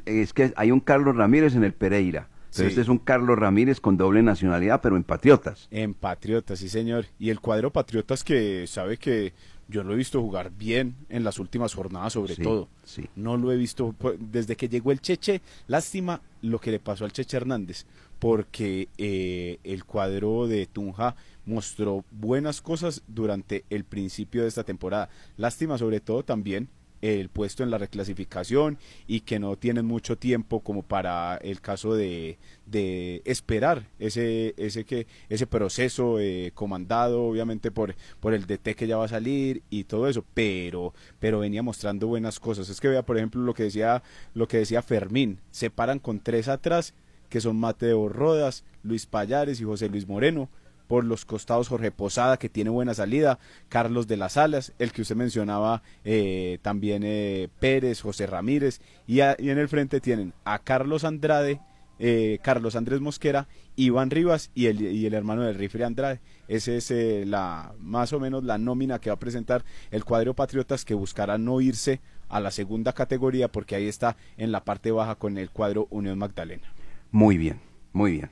[0.06, 2.30] es que hay un Carlos Ramírez en el Pereira.
[2.56, 5.68] Pero este es un Carlos Ramírez con doble nacionalidad, pero en Patriotas.
[5.72, 7.06] En Patriotas, sí, señor.
[7.20, 9.34] Y el cuadro Patriotas que sabe que
[9.68, 12.70] yo lo he visto jugar bien en las últimas jornadas, sobre todo.
[12.84, 13.10] Sí.
[13.16, 15.42] No lo he visto pues, desde que llegó el Cheche.
[15.68, 17.86] Lástima lo que le pasó al Cheche Hernández,
[18.20, 25.10] porque eh, el cuadro de Tunja mostró buenas cosas durante el principio de esta temporada.
[25.36, 26.70] Lástima sobre todo también
[27.06, 31.94] el puesto en la reclasificación y que no tienen mucho tiempo como para el caso
[31.94, 38.76] de, de esperar ese ese que ese proceso eh, comandado obviamente por por el DT
[38.76, 40.26] que ya va a salir y todo eso.
[40.34, 42.70] Pero pero venía mostrando buenas cosas.
[42.70, 45.40] Es que vea por ejemplo lo que decía lo que decía Fermín.
[45.52, 46.94] Se paran con tres atrás
[47.30, 50.50] que son Mateo Rodas Luis Payares y José Luis Moreno
[50.88, 55.02] por los costados Jorge Posada, que tiene buena salida, Carlos de las Alas, el que
[55.02, 61.04] usted mencionaba eh, también eh, Pérez, José Ramírez, y, en el frente tienen a Carlos
[61.04, 61.60] Andrade,
[61.98, 66.20] eh, Carlos Andrés Mosquera, Iván Rivas y el, hermano del rifle Andrade.
[66.48, 66.92] Esa es
[67.28, 71.38] la más o menos la nómina que va a presentar el cuadro Patriotas que buscará
[71.38, 75.50] no irse a la segunda categoría porque ahí está en la parte baja con el
[75.50, 76.68] cuadro Unión Magdalena.
[77.12, 77.60] Muy bien,
[77.94, 78.30] muy bien.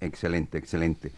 [0.00, 1.12] Excelente, excelente.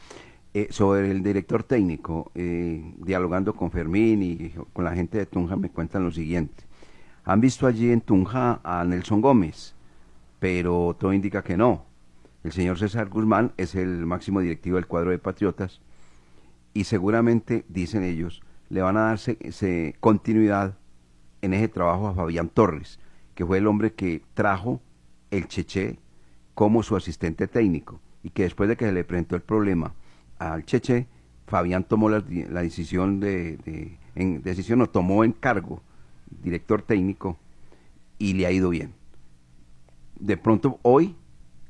[0.58, 5.54] Eh, sobre el director técnico, eh, dialogando con Fermín y con la gente de Tunja,
[5.54, 6.64] me cuentan lo siguiente.
[7.24, 9.74] Han visto allí en Tunja a Nelson Gómez,
[10.38, 11.84] pero todo indica que no.
[12.42, 15.82] El señor César Guzmán es el máximo directivo del cuadro de Patriotas
[16.72, 18.40] y seguramente, dicen ellos,
[18.70, 20.78] le van a darse continuidad
[21.42, 22.98] en ese trabajo a Fabián Torres,
[23.34, 24.80] que fue el hombre que trajo
[25.30, 25.98] el Cheche
[26.54, 29.92] como su asistente técnico y que después de que se le presentó el problema
[30.38, 31.06] al Cheche,
[31.46, 35.82] Fabián tomó la, decisión de, en, decisión o tomó en cargo
[36.42, 37.38] director técnico
[38.18, 38.92] y le ha ido bien.
[40.18, 41.14] De pronto hoy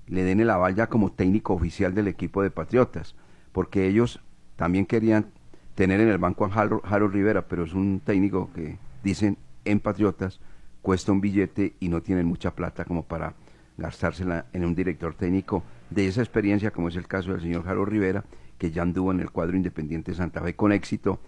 [0.06, 3.14] le den el aval como técnico oficial del equipo de Patriotas,
[3.52, 4.20] porque ellos
[4.56, 5.26] también querían
[5.74, 10.40] tener en el banco a Harold Rivera, pero es un técnico que dicen en Patriotas
[10.80, 13.34] cuesta un billete y no tienen mucha plata como para
[13.76, 17.84] gastársela en un director técnico de esa experiencia, como es el caso del señor Jaro
[17.84, 18.24] Rivera,
[18.58, 21.20] que ya anduvo en el cuadro Independiente Santa Fe con éxito,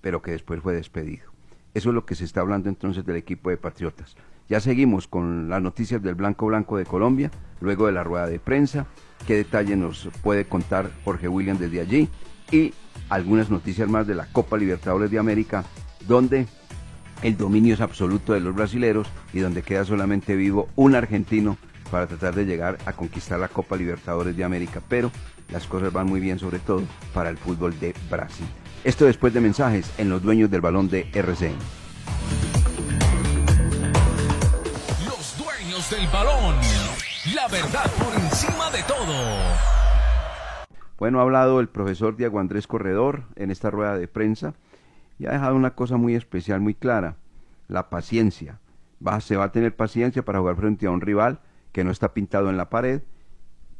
[0.00, 1.30] pero que después fue despedido.
[1.74, 4.16] Eso es lo que se está hablando entonces del equipo de Patriotas.
[4.48, 8.38] Ya seguimos con las noticias del Blanco Blanco de Colombia, luego de la rueda de
[8.38, 8.86] prensa,
[9.26, 12.08] qué detalle nos puede contar Jorge William desde allí
[12.50, 12.74] y
[13.08, 15.64] algunas noticias más de la Copa Libertadores de América,
[16.06, 16.46] donde
[17.22, 21.56] el dominio es absoluto de los brasileros y donde queda solamente vivo un argentino
[21.90, 25.10] para tratar de llegar a conquistar la Copa Libertadores de América, pero
[25.52, 26.82] las cosas van muy bien sobre todo
[27.12, 28.46] para el fútbol de Brasil.
[28.84, 31.54] Esto después de mensajes en los dueños del balón de RCN.
[35.06, 36.56] Los dueños del balón,
[37.34, 39.14] la verdad por encima de todo.
[40.98, 44.54] Bueno, ha hablado el profesor Diego Andrés Corredor en esta rueda de prensa
[45.18, 47.16] y ha dejado una cosa muy especial, muy clara,
[47.68, 48.58] la paciencia.
[49.04, 51.40] Va, se va a tener paciencia para jugar frente a un rival
[51.72, 53.02] que no está pintado en la pared,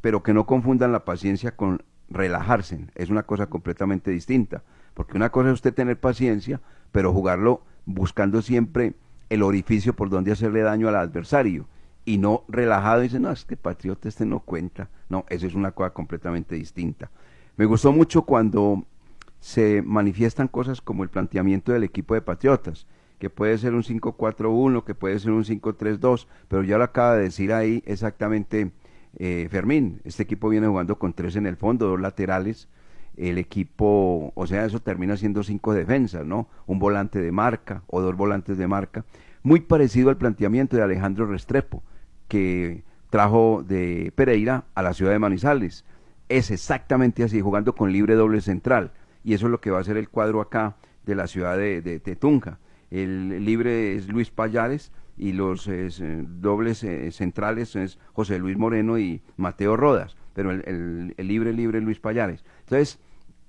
[0.03, 2.87] pero que no confundan la paciencia con relajarse.
[2.95, 8.43] Es una cosa completamente distinta, porque una cosa es usted tener paciencia, pero jugarlo buscando
[8.43, 8.95] siempre
[9.31, 11.67] el orificio por donde hacerle daño al adversario
[12.05, 14.91] y no relajado y dice, no, este patriota este no cuenta.
[15.09, 17.11] No, eso es una cosa completamente distinta.
[17.57, 18.85] Me gustó mucho cuando
[19.41, 22.87] se manifiestan cosas como el planteamiento del equipo de patriotas
[23.19, 27.23] que puede ser un 5-4-1, que puede ser un 5-3-2, pero ya lo acaba de
[27.23, 28.73] decir ahí exactamente
[29.19, 30.01] eh, Fermín.
[30.05, 32.69] Este equipo viene jugando con tres en el fondo, dos laterales.
[33.17, 36.49] El equipo, o sea, eso termina siendo cinco defensas, ¿no?
[36.67, 39.05] Un volante de marca o dos volantes de marca.
[39.43, 41.83] Muy parecido al planteamiento de Alejandro Restrepo,
[42.29, 45.85] que trajo de Pereira a la ciudad de Manizales.
[46.31, 48.93] Es exactamente así, jugando con libre doble central.
[49.23, 51.83] Y eso es lo que va a ser el cuadro acá de la ciudad de,
[51.83, 52.59] de, Tunja.
[52.91, 54.93] El libre es Luis Payares
[55.23, 55.89] y los eh,
[56.27, 62.01] dobles eh, centrales es José Luis Moreno y Mateo Rodas, pero el, libre libre Luis
[62.01, 62.45] Payares.
[62.63, 62.99] Entonces,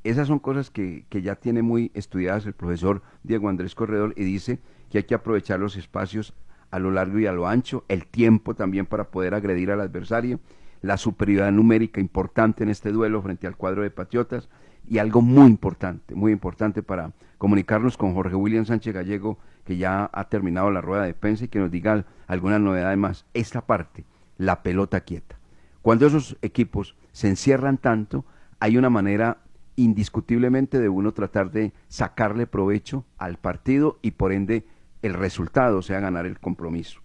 [0.03, 4.23] esas son cosas que, que, ya tiene muy estudiadas el profesor Diego Andrés Corredor y
[4.23, 4.59] dice
[4.91, 6.35] que hay que aprovechar los espacios
[6.69, 10.39] a lo largo y a lo ancho, el tiempo también para poder agredir al adversario,
[10.83, 14.47] la superioridad numérica importante en este duelo frente al cuadro de Patriotas
[14.87, 20.09] y algo muy importante, muy importante para comunicarnos con Jorge William Sánchez Gallego, que ya
[20.11, 23.25] ha terminado la rueda de prensa y que nos diga alguna novedad más.
[23.33, 24.05] Esta parte,
[24.37, 25.37] la pelota quieta.
[25.81, 28.25] Cuando esos equipos se encierran tanto,
[28.59, 29.37] hay una manera
[29.75, 34.65] indiscutiblemente de uno tratar de sacarle provecho al partido y por ende
[35.01, 37.01] el resultado, sea, ganar el compromiso,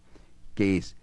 [0.54, 0.96] que es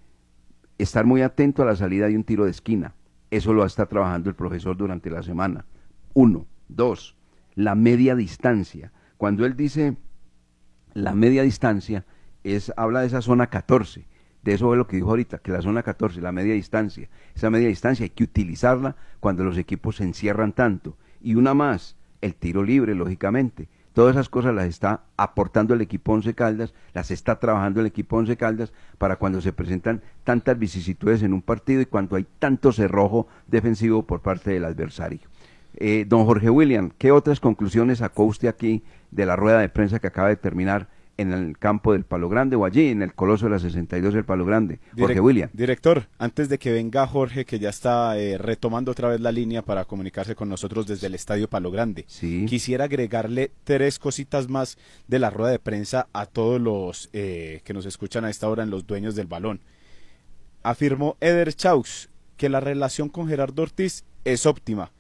[0.78, 2.94] estar muy atento a la salida de un tiro de esquina.
[3.32, 5.66] Eso lo está trabajando el profesor durante la semana.
[6.14, 6.46] Uno.
[6.68, 7.16] Dos,
[7.56, 8.92] la media distancia.
[9.18, 9.98] Cuando él dice
[10.94, 12.06] la media distancia,
[12.44, 14.06] es, habla de esa zona 14.
[14.44, 17.10] De eso es lo que dijo ahorita, que la zona 14, la media distancia.
[17.34, 20.98] Esa media distancia hay que utilizarla cuando los equipos se encierran tanto.
[21.20, 23.68] Y una más, el tiro libre, lógicamente.
[23.94, 28.18] Todas esas cosas las está aportando el equipo Once Caldas, las está trabajando el equipo
[28.18, 32.74] Once Caldas para cuando se presentan tantas vicisitudes en un partido y cuando hay tanto
[32.74, 35.22] cerrojo defensivo por parte del adversario.
[35.78, 40.00] Eh, don Jorge William, ¿qué otras conclusiones sacó usted aquí de la rueda de prensa
[40.00, 43.46] que acaba de terminar en el campo del Palo Grande o allí en el Coloso
[43.46, 44.80] de la 62 del Palo Grande?
[44.98, 45.50] Jorge William.
[45.54, 49.62] Director, antes de que venga Jorge, que ya está eh, retomando otra vez la línea
[49.62, 52.06] para comunicarse con nosotros desde el Estadio Palo Grande,
[52.48, 57.74] quisiera agregarle tres cositas más de la rueda de prensa a todos los eh, que
[57.74, 59.62] nos escuchan a esta hora en los dueños del balón.
[60.64, 64.92] Afirmó Eder Chaux que la relación con Gerardo Ortiz es óptima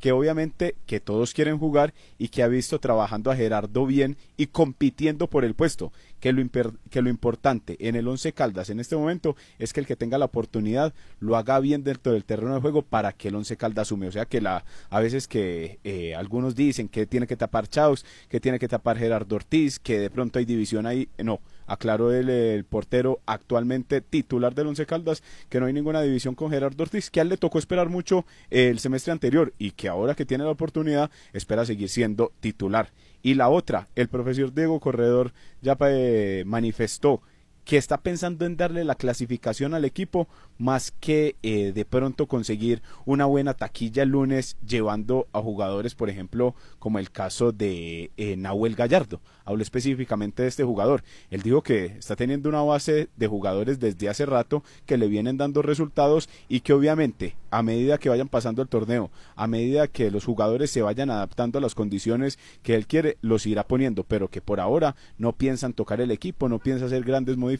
[0.00, 4.46] que obviamente que todos quieren jugar y que ha visto trabajando a Gerardo bien y
[4.46, 6.42] compitiendo por el puesto, que lo,
[6.90, 10.18] que lo importante en el Once Caldas en este momento es que el que tenga
[10.18, 13.88] la oportunidad lo haga bien dentro del terreno de juego para que el Once Caldas
[13.88, 17.68] sume, o sea que la, a veces que eh, algunos dicen que tiene que tapar
[17.68, 22.12] Chaus, que tiene que tapar Gerardo Ortiz, que de pronto hay división ahí, no, aclaró
[22.12, 27.10] el, portero actualmente titular del Once Caldas que no hay ninguna división con Gerardo Ortiz,
[27.10, 30.44] que a él le tocó esperar mucho el semestre anterior y que ahora que tiene
[30.44, 32.90] la oportunidad espera seguir siendo titular.
[33.22, 37.20] Y la otra, el profesor Diego Corredor ya eh, manifestó
[37.68, 42.80] que está pensando en darle la clasificación al equipo más que eh, de pronto conseguir
[43.04, 48.36] una buena taquilla el lunes llevando a jugadores, por ejemplo, como el caso de eh,
[48.38, 49.20] Nahuel Gallardo.
[49.44, 51.04] Hablo específicamente de este jugador.
[51.30, 55.36] Él dijo que está teniendo una base de jugadores desde hace rato que le vienen
[55.36, 60.10] dando resultados y que obviamente a medida que vayan pasando el torneo, a medida que
[60.10, 64.28] los jugadores se vayan adaptando a las condiciones que él quiere, los irá poniendo, pero
[64.28, 67.57] que por ahora no piensan tocar el equipo, no piensa hacer grandes modificaciones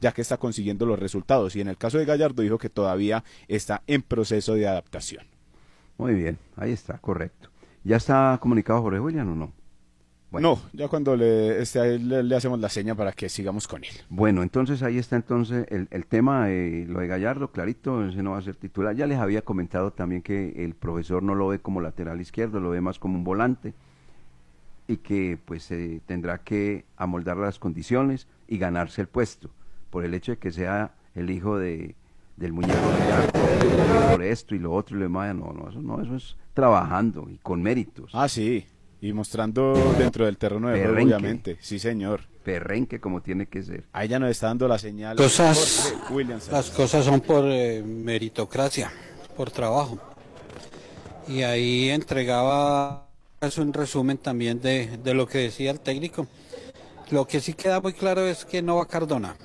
[0.00, 1.56] ya que está consiguiendo los resultados.
[1.56, 5.24] Y en el caso de Gallardo dijo que todavía está en proceso de adaptación.
[5.98, 7.50] Muy bien, ahí está, correcto.
[7.84, 9.52] ¿Ya está comunicado Jorge William o no?
[10.32, 13.90] No, ya cuando le, este, le, hacemos la seña para que sigamos con él.
[14.08, 18.32] Bueno, entonces ahí está entonces el, el tema, eh, lo de Gallardo, clarito, ese no
[18.32, 18.94] va a ser titular.
[18.94, 22.70] Ya les había comentado también que el profesor no lo ve como lateral izquierdo, lo
[22.70, 23.74] ve más como un volante
[24.90, 29.50] y que pues se tendrá que amoldar las condiciones y ganarse el puesto
[29.88, 31.94] por el hecho de que sea el hijo de
[32.36, 32.74] del muñeco
[34.10, 37.28] por esto y lo otro y lo demás, no, no, eso no, eso es trabajando
[37.30, 38.10] y con méritos.
[38.14, 38.64] Ah, sí,
[39.00, 42.22] y mostrando dentro del terreno de juego, obviamente, sí señor.
[42.42, 43.84] Perrenque como tiene que ser.
[43.92, 45.16] Ahí ya nos está dando la señal.
[45.18, 45.94] Cosas,
[46.50, 48.90] las cosas son por eh, meritocracia,
[49.36, 50.00] por trabajo.
[51.28, 53.09] Y ahí entregaba
[53.40, 56.26] es un resumen también de, de lo que decía el técnico.
[57.10, 59.36] Lo que sí queda muy claro es que no va Cardona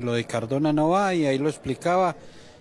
[0.00, 2.16] lo de Cardona no va y ahí lo explicaba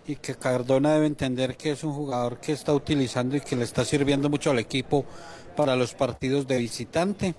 [0.05, 3.63] y que Cardona debe entender que es un jugador que está utilizando y que le
[3.63, 5.05] está sirviendo mucho al equipo
[5.55, 7.35] para los partidos de visitante,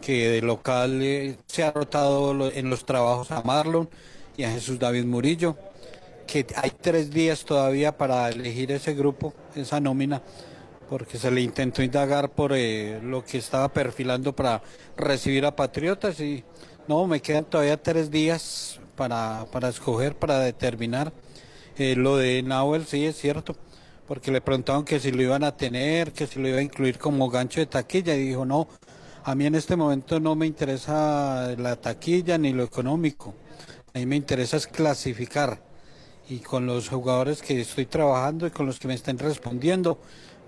[0.00, 3.88] que de local eh, se ha rotado en los trabajos a Marlon
[4.36, 5.56] y a Jesús David Murillo,
[6.26, 10.22] que hay tres días todavía para elegir ese grupo, esa nómina,
[10.94, 14.62] porque se le intentó indagar por eh, lo que estaba perfilando para
[14.96, 16.44] recibir a Patriotas y
[16.86, 21.12] no, me quedan todavía tres días para, para escoger, para determinar.
[21.78, 23.56] Eh, lo de Nahuel sí es cierto,
[24.06, 26.96] porque le preguntaron que si lo iban a tener, que si lo iba a incluir
[26.96, 28.68] como gancho de taquilla y dijo no,
[29.24, 33.34] a mí en este momento no me interesa la taquilla ni lo económico,
[33.92, 35.60] a mí me interesa es clasificar
[36.28, 39.98] y con los jugadores que estoy trabajando y con los que me estén respondiendo,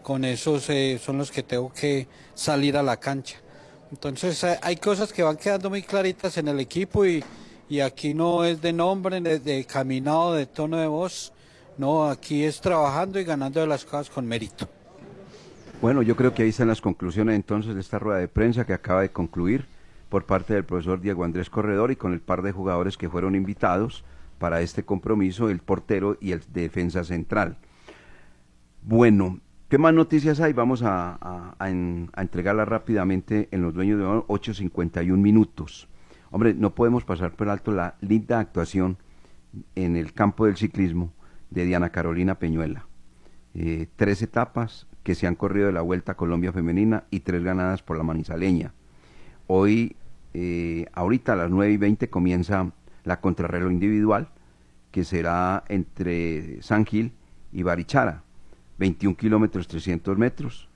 [0.07, 3.39] con esos eh, son los que tengo que salir a la cancha.
[3.91, 7.25] Entonces eh, hay cosas que van quedando muy claritas en el equipo y,
[7.69, 11.33] y aquí no es de nombre, de, caminado, de tono de voz,
[11.77, 14.69] no, aquí es trabajando y ganando de las cosas con mérito.
[15.83, 18.75] Bueno, yo creo que ahí están las conclusiones entonces de esta rueda de prensa que
[18.75, 19.67] acaba de concluir
[20.09, 23.35] por parte del profesor Diego Andrés Corredor y con el par de jugadores que fueron
[23.35, 24.05] invitados
[24.39, 27.59] para este compromiso, el portero y el defensa central.
[28.83, 30.53] Bueno, ¿qué más noticias hay?
[30.53, 31.69] Vamos a, a, a, a
[32.23, 35.89] entregarlas rápidamente en los dueños de 8.51 minutos.
[36.31, 38.99] Hombre, no podemos pasar por alto la linda actuación
[39.75, 41.13] en el campo del ciclismo
[41.51, 42.87] de Diana Carolina Peñuela.
[43.55, 47.43] Eh, tres etapas que se han corrido de la Vuelta a Colombia Femenina y tres
[47.43, 48.75] ganadas por la manizaleña.
[49.47, 49.97] Hoy,
[50.35, 52.73] eh, ahorita a las 9 y 20 comienza
[53.05, 54.29] la contrarreloj individual,
[54.91, 57.13] que será entre San Gil
[57.53, 58.25] y Barichara,
[58.79, 60.69] 21 kilómetros 300 metros,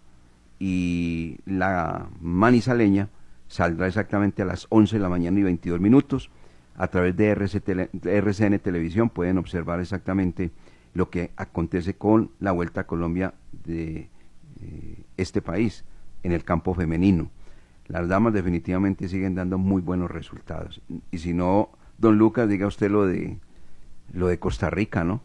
[0.59, 3.09] y la manizaleña
[3.49, 6.31] saldrá exactamente a las 11 de la mañana y 22 minutos.
[6.77, 10.51] A través de RCN Televisión pueden observar exactamente
[10.95, 13.35] lo que acontece con la Vuelta a Colombia
[13.65, 14.09] de
[14.63, 15.85] eh, este país
[16.23, 17.31] en el campo femenino.
[17.87, 20.81] Las damas definitivamente siguen dando muy buenos resultados.
[21.11, 23.39] Y si no, don Lucas, diga usted lo de
[24.13, 25.23] lo de Costa Rica, ¿no?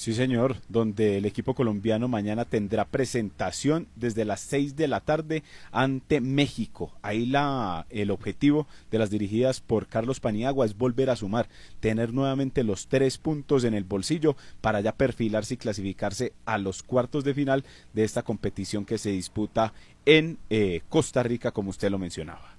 [0.00, 5.42] Sí, señor, donde el equipo colombiano mañana tendrá presentación desde las 6 de la tarde
[5.72, 6.94] ante México.
[7.02, 12.14] Ahí la, el objetivo de las dirigidas por Carlos Paniagua es volver a sumar, tener
[12.14, 17.22] nuevamente los tres puntos en el bolsillo para ya perfilarse y clasificarse a los cuartos
[17.22, 19.74] de final de esta competición que se disputa
[20.06, 22.56] en eh, Costa Rica, como usted lo mencionaba.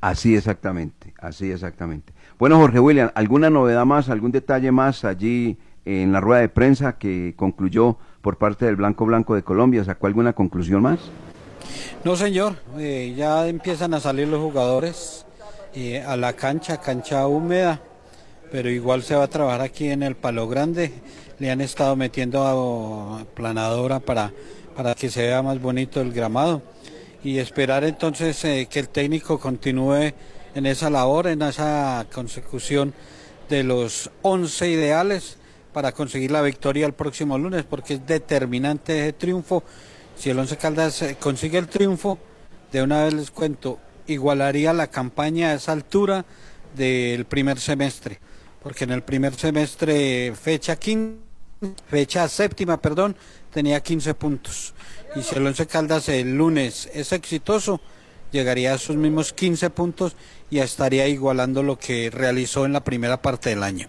[0.00, 2.12] Así exactamente, así exactamente.
[2.38, 5.56] Bueno, Jorge William, ¿alguna novedad más, algún detalle más allí?
[5.84, 9.84] En la rueda de prensa que concluyó por parte del Blanco Blanco de Colombia?
[9.84, 10.98] ¿Sacó alguna conclusión más?
[12.04, 12.56] No, señor.
[12.78, 15.24] Eh, ya empiezan a salir los jugadores
[15.74, 17.80] eh, a la cancha, cancha húmeda,
[18.50, 20.92] pero igual se va a trabajar aquí en el Palo Grande.
[21.38, 24.32] Le han estado metiendo a planadora para,
[24.76, 26.62] para que se vea más bonito el gramado
[27.24, 30.12] y esperar entonces eh, que el técnico continúe
[30.54, 32.92] en esa labor, en esa consecución
[33.48, 35.38] de los 11 ideales
[35.74, 39.64] para conseguir la victoria el próximo lunes, porque es determinante ese triunfo.
[40.16, 42.18] Si el Once Caldas eh, consigue el triunfo,
[42.72, 46.24] de una vez les cuento, igualaría la campaña a esa altura
[46.74, 48.20] del primer semestre,
[48.62, 50.78] porque en el primer semestre, fecha,
[51.88, 53.16] fecha séptima, perdón,
[53.52, 54.74] tenía 15 puntos.
[55.16, 57.80] Y si el Once Caldas el lunes es exitoso,
[58.30, 60.14] llegaría a esos mismos 15 puntos
[60.50, 63.88] y estaría igualando lo que realizó en la primera parte del año.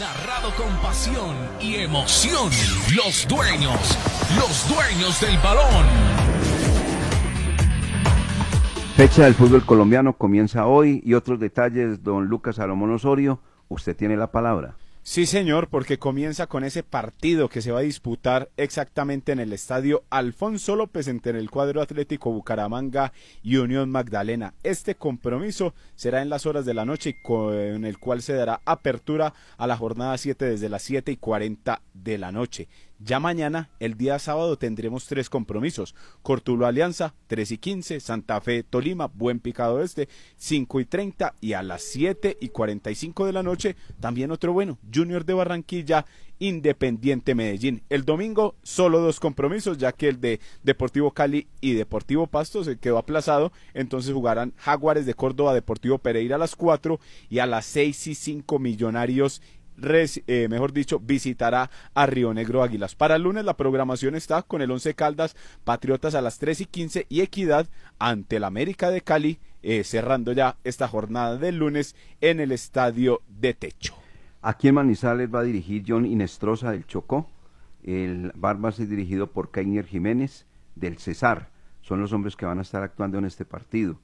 [0.00, 2.50] Narrado con pasión y emoción.
[2.96, 3.78] Los dueños,
[4.36, 5.86] los dueños del balón.
[8.96, 14.16] Fecha del fútbol colombiano comienza hoy y otros detalles, don Lucas Salomón Osorio, usted tiene
[14.16, 14.79] la palabra.
[15.02, 19.54] Sí, señor, porque comienza con ese partido que se va a disputar exactamente en el
[19.54, 24.52] estadio Alfonso López entre el cuadro Atlético Bucaramanga y Unión Magdalena.
[24.62, 29.32] Este compromiso será en las horas de la noche con el cual se dará apertura
[29.56, 32.68] a la jornada 7 desde las 7 y 40 de la noche.
[33.02, 35.94] Ya mañana, el día sábado, tendremos tres compromisos.
[36.20, 41.54] Cortulo Alianza, 3 y 15, Santa Fe Tolima, Buen Picado Este, 5 y 30 y
[41.54, 46.04] a las 7 y 45 de la noche, también otro bueno, Junior de Barranquilla,
[46.40, 47.82] Independiente Medellín.
[47.88, 52.78] El domingo solo dos compromisos, ya que el de Deportivo Cali y Deportivo Pasto se
[52.78, 57.64] quedó aplazado, entonces jugarán Jaguares de Córdoba, Deportivo Pereira a las 4 y a las
[57.64, 59.40] 6 y 5 Millonarios
[59.82, 62.94] eh, mejor dicho, visitará a Río Negro Águilas.
[62.94, 66.66] Para el lunes la programación está con el Once Caldas, Patriotas a las 3 y
[66.66, 67.68] 15 y Equidad
[67.98, 73.22] ante el América de Cali, eh, cerrando ya esta jornada del lunes en el Estadio
[73.28, 73.94] de Techo.
[74.42, 77.28] Aquí en Manizales va a dirigir John Inestrosa del Chocó.
[77.82, 81.50] El bar va a ser dirigido por Keiner Jiménez del Cesar.
[81.82, 83.98] Son los hombres que van a estar actuando en este partido.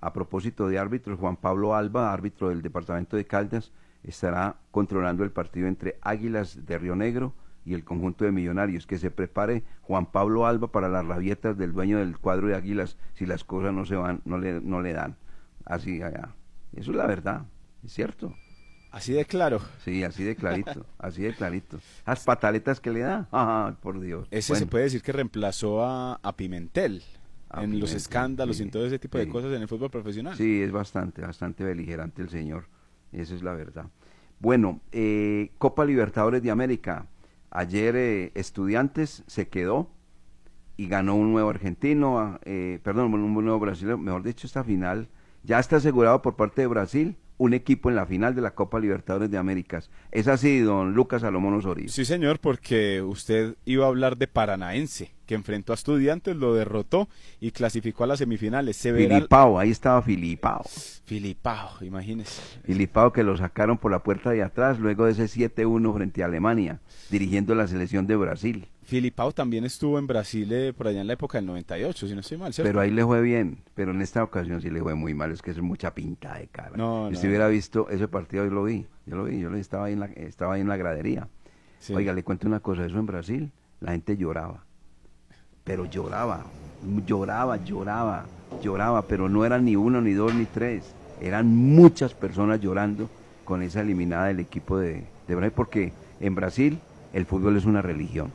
[0.00, 3.72] A propósito de árbitros, Juan Pablo Alba, árbitro del departamento de Caldas,
[4.04, 7.34] estará controlando el partido entre Águilas de Río Negro
[7.64, 8.86] y el conjunto de Millonarios.
[8.86, 12.96] Que se prepare Juan Pablo Alba para las rabietas del dueño del cuadro de Águilas
[13.14, 15.16] si las cosas no se van, no le, no le dan.
[15.64, 16.34] Así allá.
[16.74, 17.46] Eso es la verdad,
[17.84, 18.34] es cierto.
[18.90, 19.60] Así de claro.
[19.84, 21.78] Sí, así de clarito, así de clarito.
[22.06, 24.28] Las pataletas que le da, ah, por Dios.
[24.30, 27.02] Ese se puede decir que reemplazó a, Pimentel
[27.54, 30.36] en los escándalos y en todo ese tipo de cosas en el fútbol profesional.
[30.36, 32.66] Sí, es bastante, bastante beligerante el señor.
[33.12, 33.86] Esa es la verdad.
[34.40, 37.06] Bueno, eh, Copa Libertadores de América.
[37.50, 39.90] Ayer eh, Estudiantes se quedó
[40.76, 45.08] y ganó un nuevo argentino, eh, perdón, un nuevo brasileño, mejor dicho, esta final
[45.42, 48.78] ya está asegurado por parte de Brasil un equipo en la final de la Copa
[48.78, 49.90] Libertadores de Américas.
[50.10, 51.88] ¿Es así, don Lucas Salomón Osorio?
[51.88, 57.08] Sí, señor, porque usted iba a hablar de Paranaense, que enfrentó a Estudiantes, lo derrotó
[57.40, 58.76] y clasificó a las semifinales.
[58.76, 60.64] Se Filipao, ahí estaba Filipao.
[61.04, 62.42] Filipao, imagínese.
[62.64, 66.26] Filipao que lo sacaron por la puerta de atrás luego de ese 7-1 frente a
[66.26, 68.68] Alemania, dirigiendo la selección de Brasil.
[68.88, 72.20] Filipao también estuvo en Brasil eh, por allá en la época del 98, si no
[72.20, 72.70] estoy mal, ¿cierto?
[72.70, 75.42] Pero ahí le fue bien, pero en esta ocasión sí le fue muy mal, es
[75.42, 76.74] que es mucha pinta de cara.
[76.74, 79.84] No, si hubiera visto ese partido, yo lo vi, yo lo vi, yo lo estaba
[79.84, 81.28] ahí en la, estaba ahí en la gradería.
[81.94, 84.64] Oiga, le cuento una cosa, eso en Brasil, la gente lloraba,
[85.64, 86.46] pero lloraba,
[87.04, 88.24] lloraba, lloraba,
[88.62, 93.10] lloraba, pero no eran ni uno, ni dos, ni tres, eran muchas personas llorando
[93.44, 96.78] con esa eliminada del equipo de, de Brasil, porque en Brasil
[97.12, 98.32] el fútbol es una religión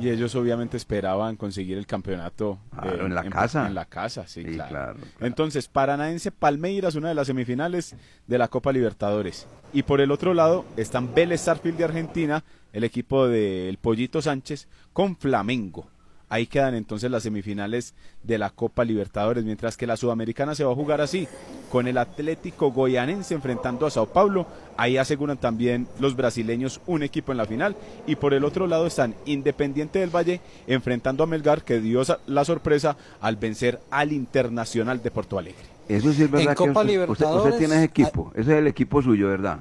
[0.00, 3.66] y ellos obviamente esperaban conseguir el campeonato en la casa.
[3.66, 4.98] En la casa, sí, claro.
[5.20, 7.94] Entonces, Paranaense Palmeiras, una de las semifinales
[8.26, 9.46] de la Copa Libertadores.
[9.74, 14.68] Y por el otro lado están Vélez Sarfield de Argentina, el equipo del Pollito Sánchez,
[14.94, 15.86] con Flamengo.
[16.30, 20.70] Ahí quedan entonces las semifinales de la Copa Libertadores, mientras que la Sudamericana se va
[20.70, 21.26] a jugar así,
[21.72, 24.46] con el Atlético Goianense enfrentando a Sao Paulo.
[24.76, 27.74] Ahí aseguran también los brasileños un equipo en la final.
[28.06, 32.44] Y por el otro lado están Independiente del Valle enfrentando a Melgar, que dio la
[32.44, 35.64] sorpresa al vencer al Internacional de Porto Alegre.
[35.88, 39.58] Eso sí es verdad que usted, tiene ese equipo, ese es el equipo suyo, ¿verdad?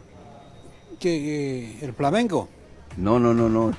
[0.99, 2.47] Que eh, el Flamengo.
[2.97, 3.71] No, no, no, no,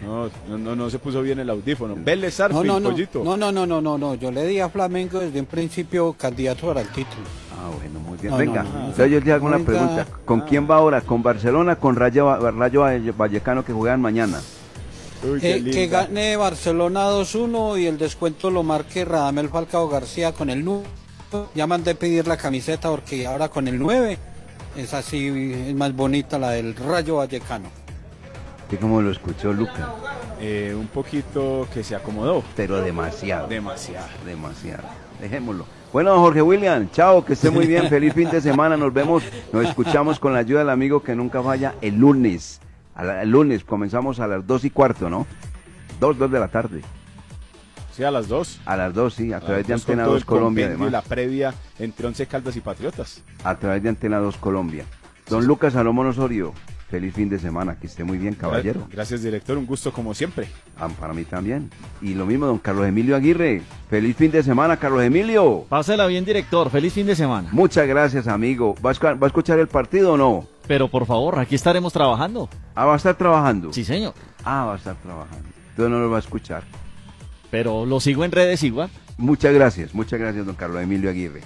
[0.00, 1.94] no, no, no, se puso bien el audífono.
[1.96, 2.90] Vélez no, no, no,
[3.24, 6.66] No, no, no, no, no, no, yo le di a Flamengo desde un principio candidato
[6.68, 7.24] para el título.
[7.58, 8.36] Ah, bueno, muy bien.
[8.36, 10.06] Venga, entonces yo le hago una pregunta.
[10.24, 11.00] ¿Con quién va ahora?
[11.00, 12.84] ¿Con Barcelona, con Rayo, Rayo
[13.16, 14.40] Vallecano que juegan mañana?
[15.42, 20.64] Eh, que gane Barcelona 2-1 y el descuento lo marque Radamel Falcao García con el
[20.64, 20.86] 9.
[21.54, 24.16] Ya mandé pedir la camiseta porque ahora con el 9
[24.76, 25.26] es así,
[25.68, 27.68] es más bonita la del Rayo Vallecano.
[28.70, 29.94] ¿Y cómo lo escuchó Luca?
[30.40, 32.42] Eh, un poquito que se acomodó.
[32.54, 33.48] Pero demasiado.
[33.48, 34.06] Demasiado.
[34.24, 34.84] Demasiado.
[35.20, 35.66] Dejémoslo.
[35.92, 39.66] Bueno, Jorge William, chao, que esté muy bien, feliz fin de semana, nos vemos, nos
[39.66, 42.60] escuchamos con la ayuda del amigo que nunca falla el lunes.
[42.98, 45.26] el lunes comenzamos a las dos y cuarto, ¿no?
[45.98, 46.82] Dos, dos de la tarde.
[47.98, 48.60] Sí, a las dos.
[48.66, 50.92] A las dos, sí, a, través de Antena 2 Colombia, además.
[50.92, 53.24] la previa entre Once Caldas y Patriotas.
[53.42, 54.84] A través de Antena 2 Colombia.
[55.28, 56.52] Don Lucas Salomón Osorio,
[56.88, 58.86] Feliz fin de semana, que esté muy bien, caballero.
[58.90, 60.48] Gracias, director, un gusto como siempre.
[60.78, 61.70] Ah, para mí también.
[62.00, 63.60] Y lo mismo, don Carlos Emilio Aguirre.
[63.90, 65.66] Feliz fin de semana, Carlos Emilio.
[65.68, 66.70] Pásela bien, director.
[66.70, 67.50] Feliz fin de semana.
[67.52, 68.74] Muchas gracias, amigo.
[68.84, 70.46] ¿Va a, escuchar el partido o no?
[70.66, 72.48] Pero por favor, aquí estaremos trabajando.
[72.74, 73.70] Ah, va a estar trabajando.
[73.70, 74.14] Sí, señor.
[74.42, 75.46] Ah, va a estar trabajando.
[75.70, 76.62] Entonces no lo va a escuchar.
[77.50, 78.88] Pero lo sigo en redes igual.
[79.18, 81.42] Muchas gracias, muchas gracias, don Carlos Emilio Aguirre.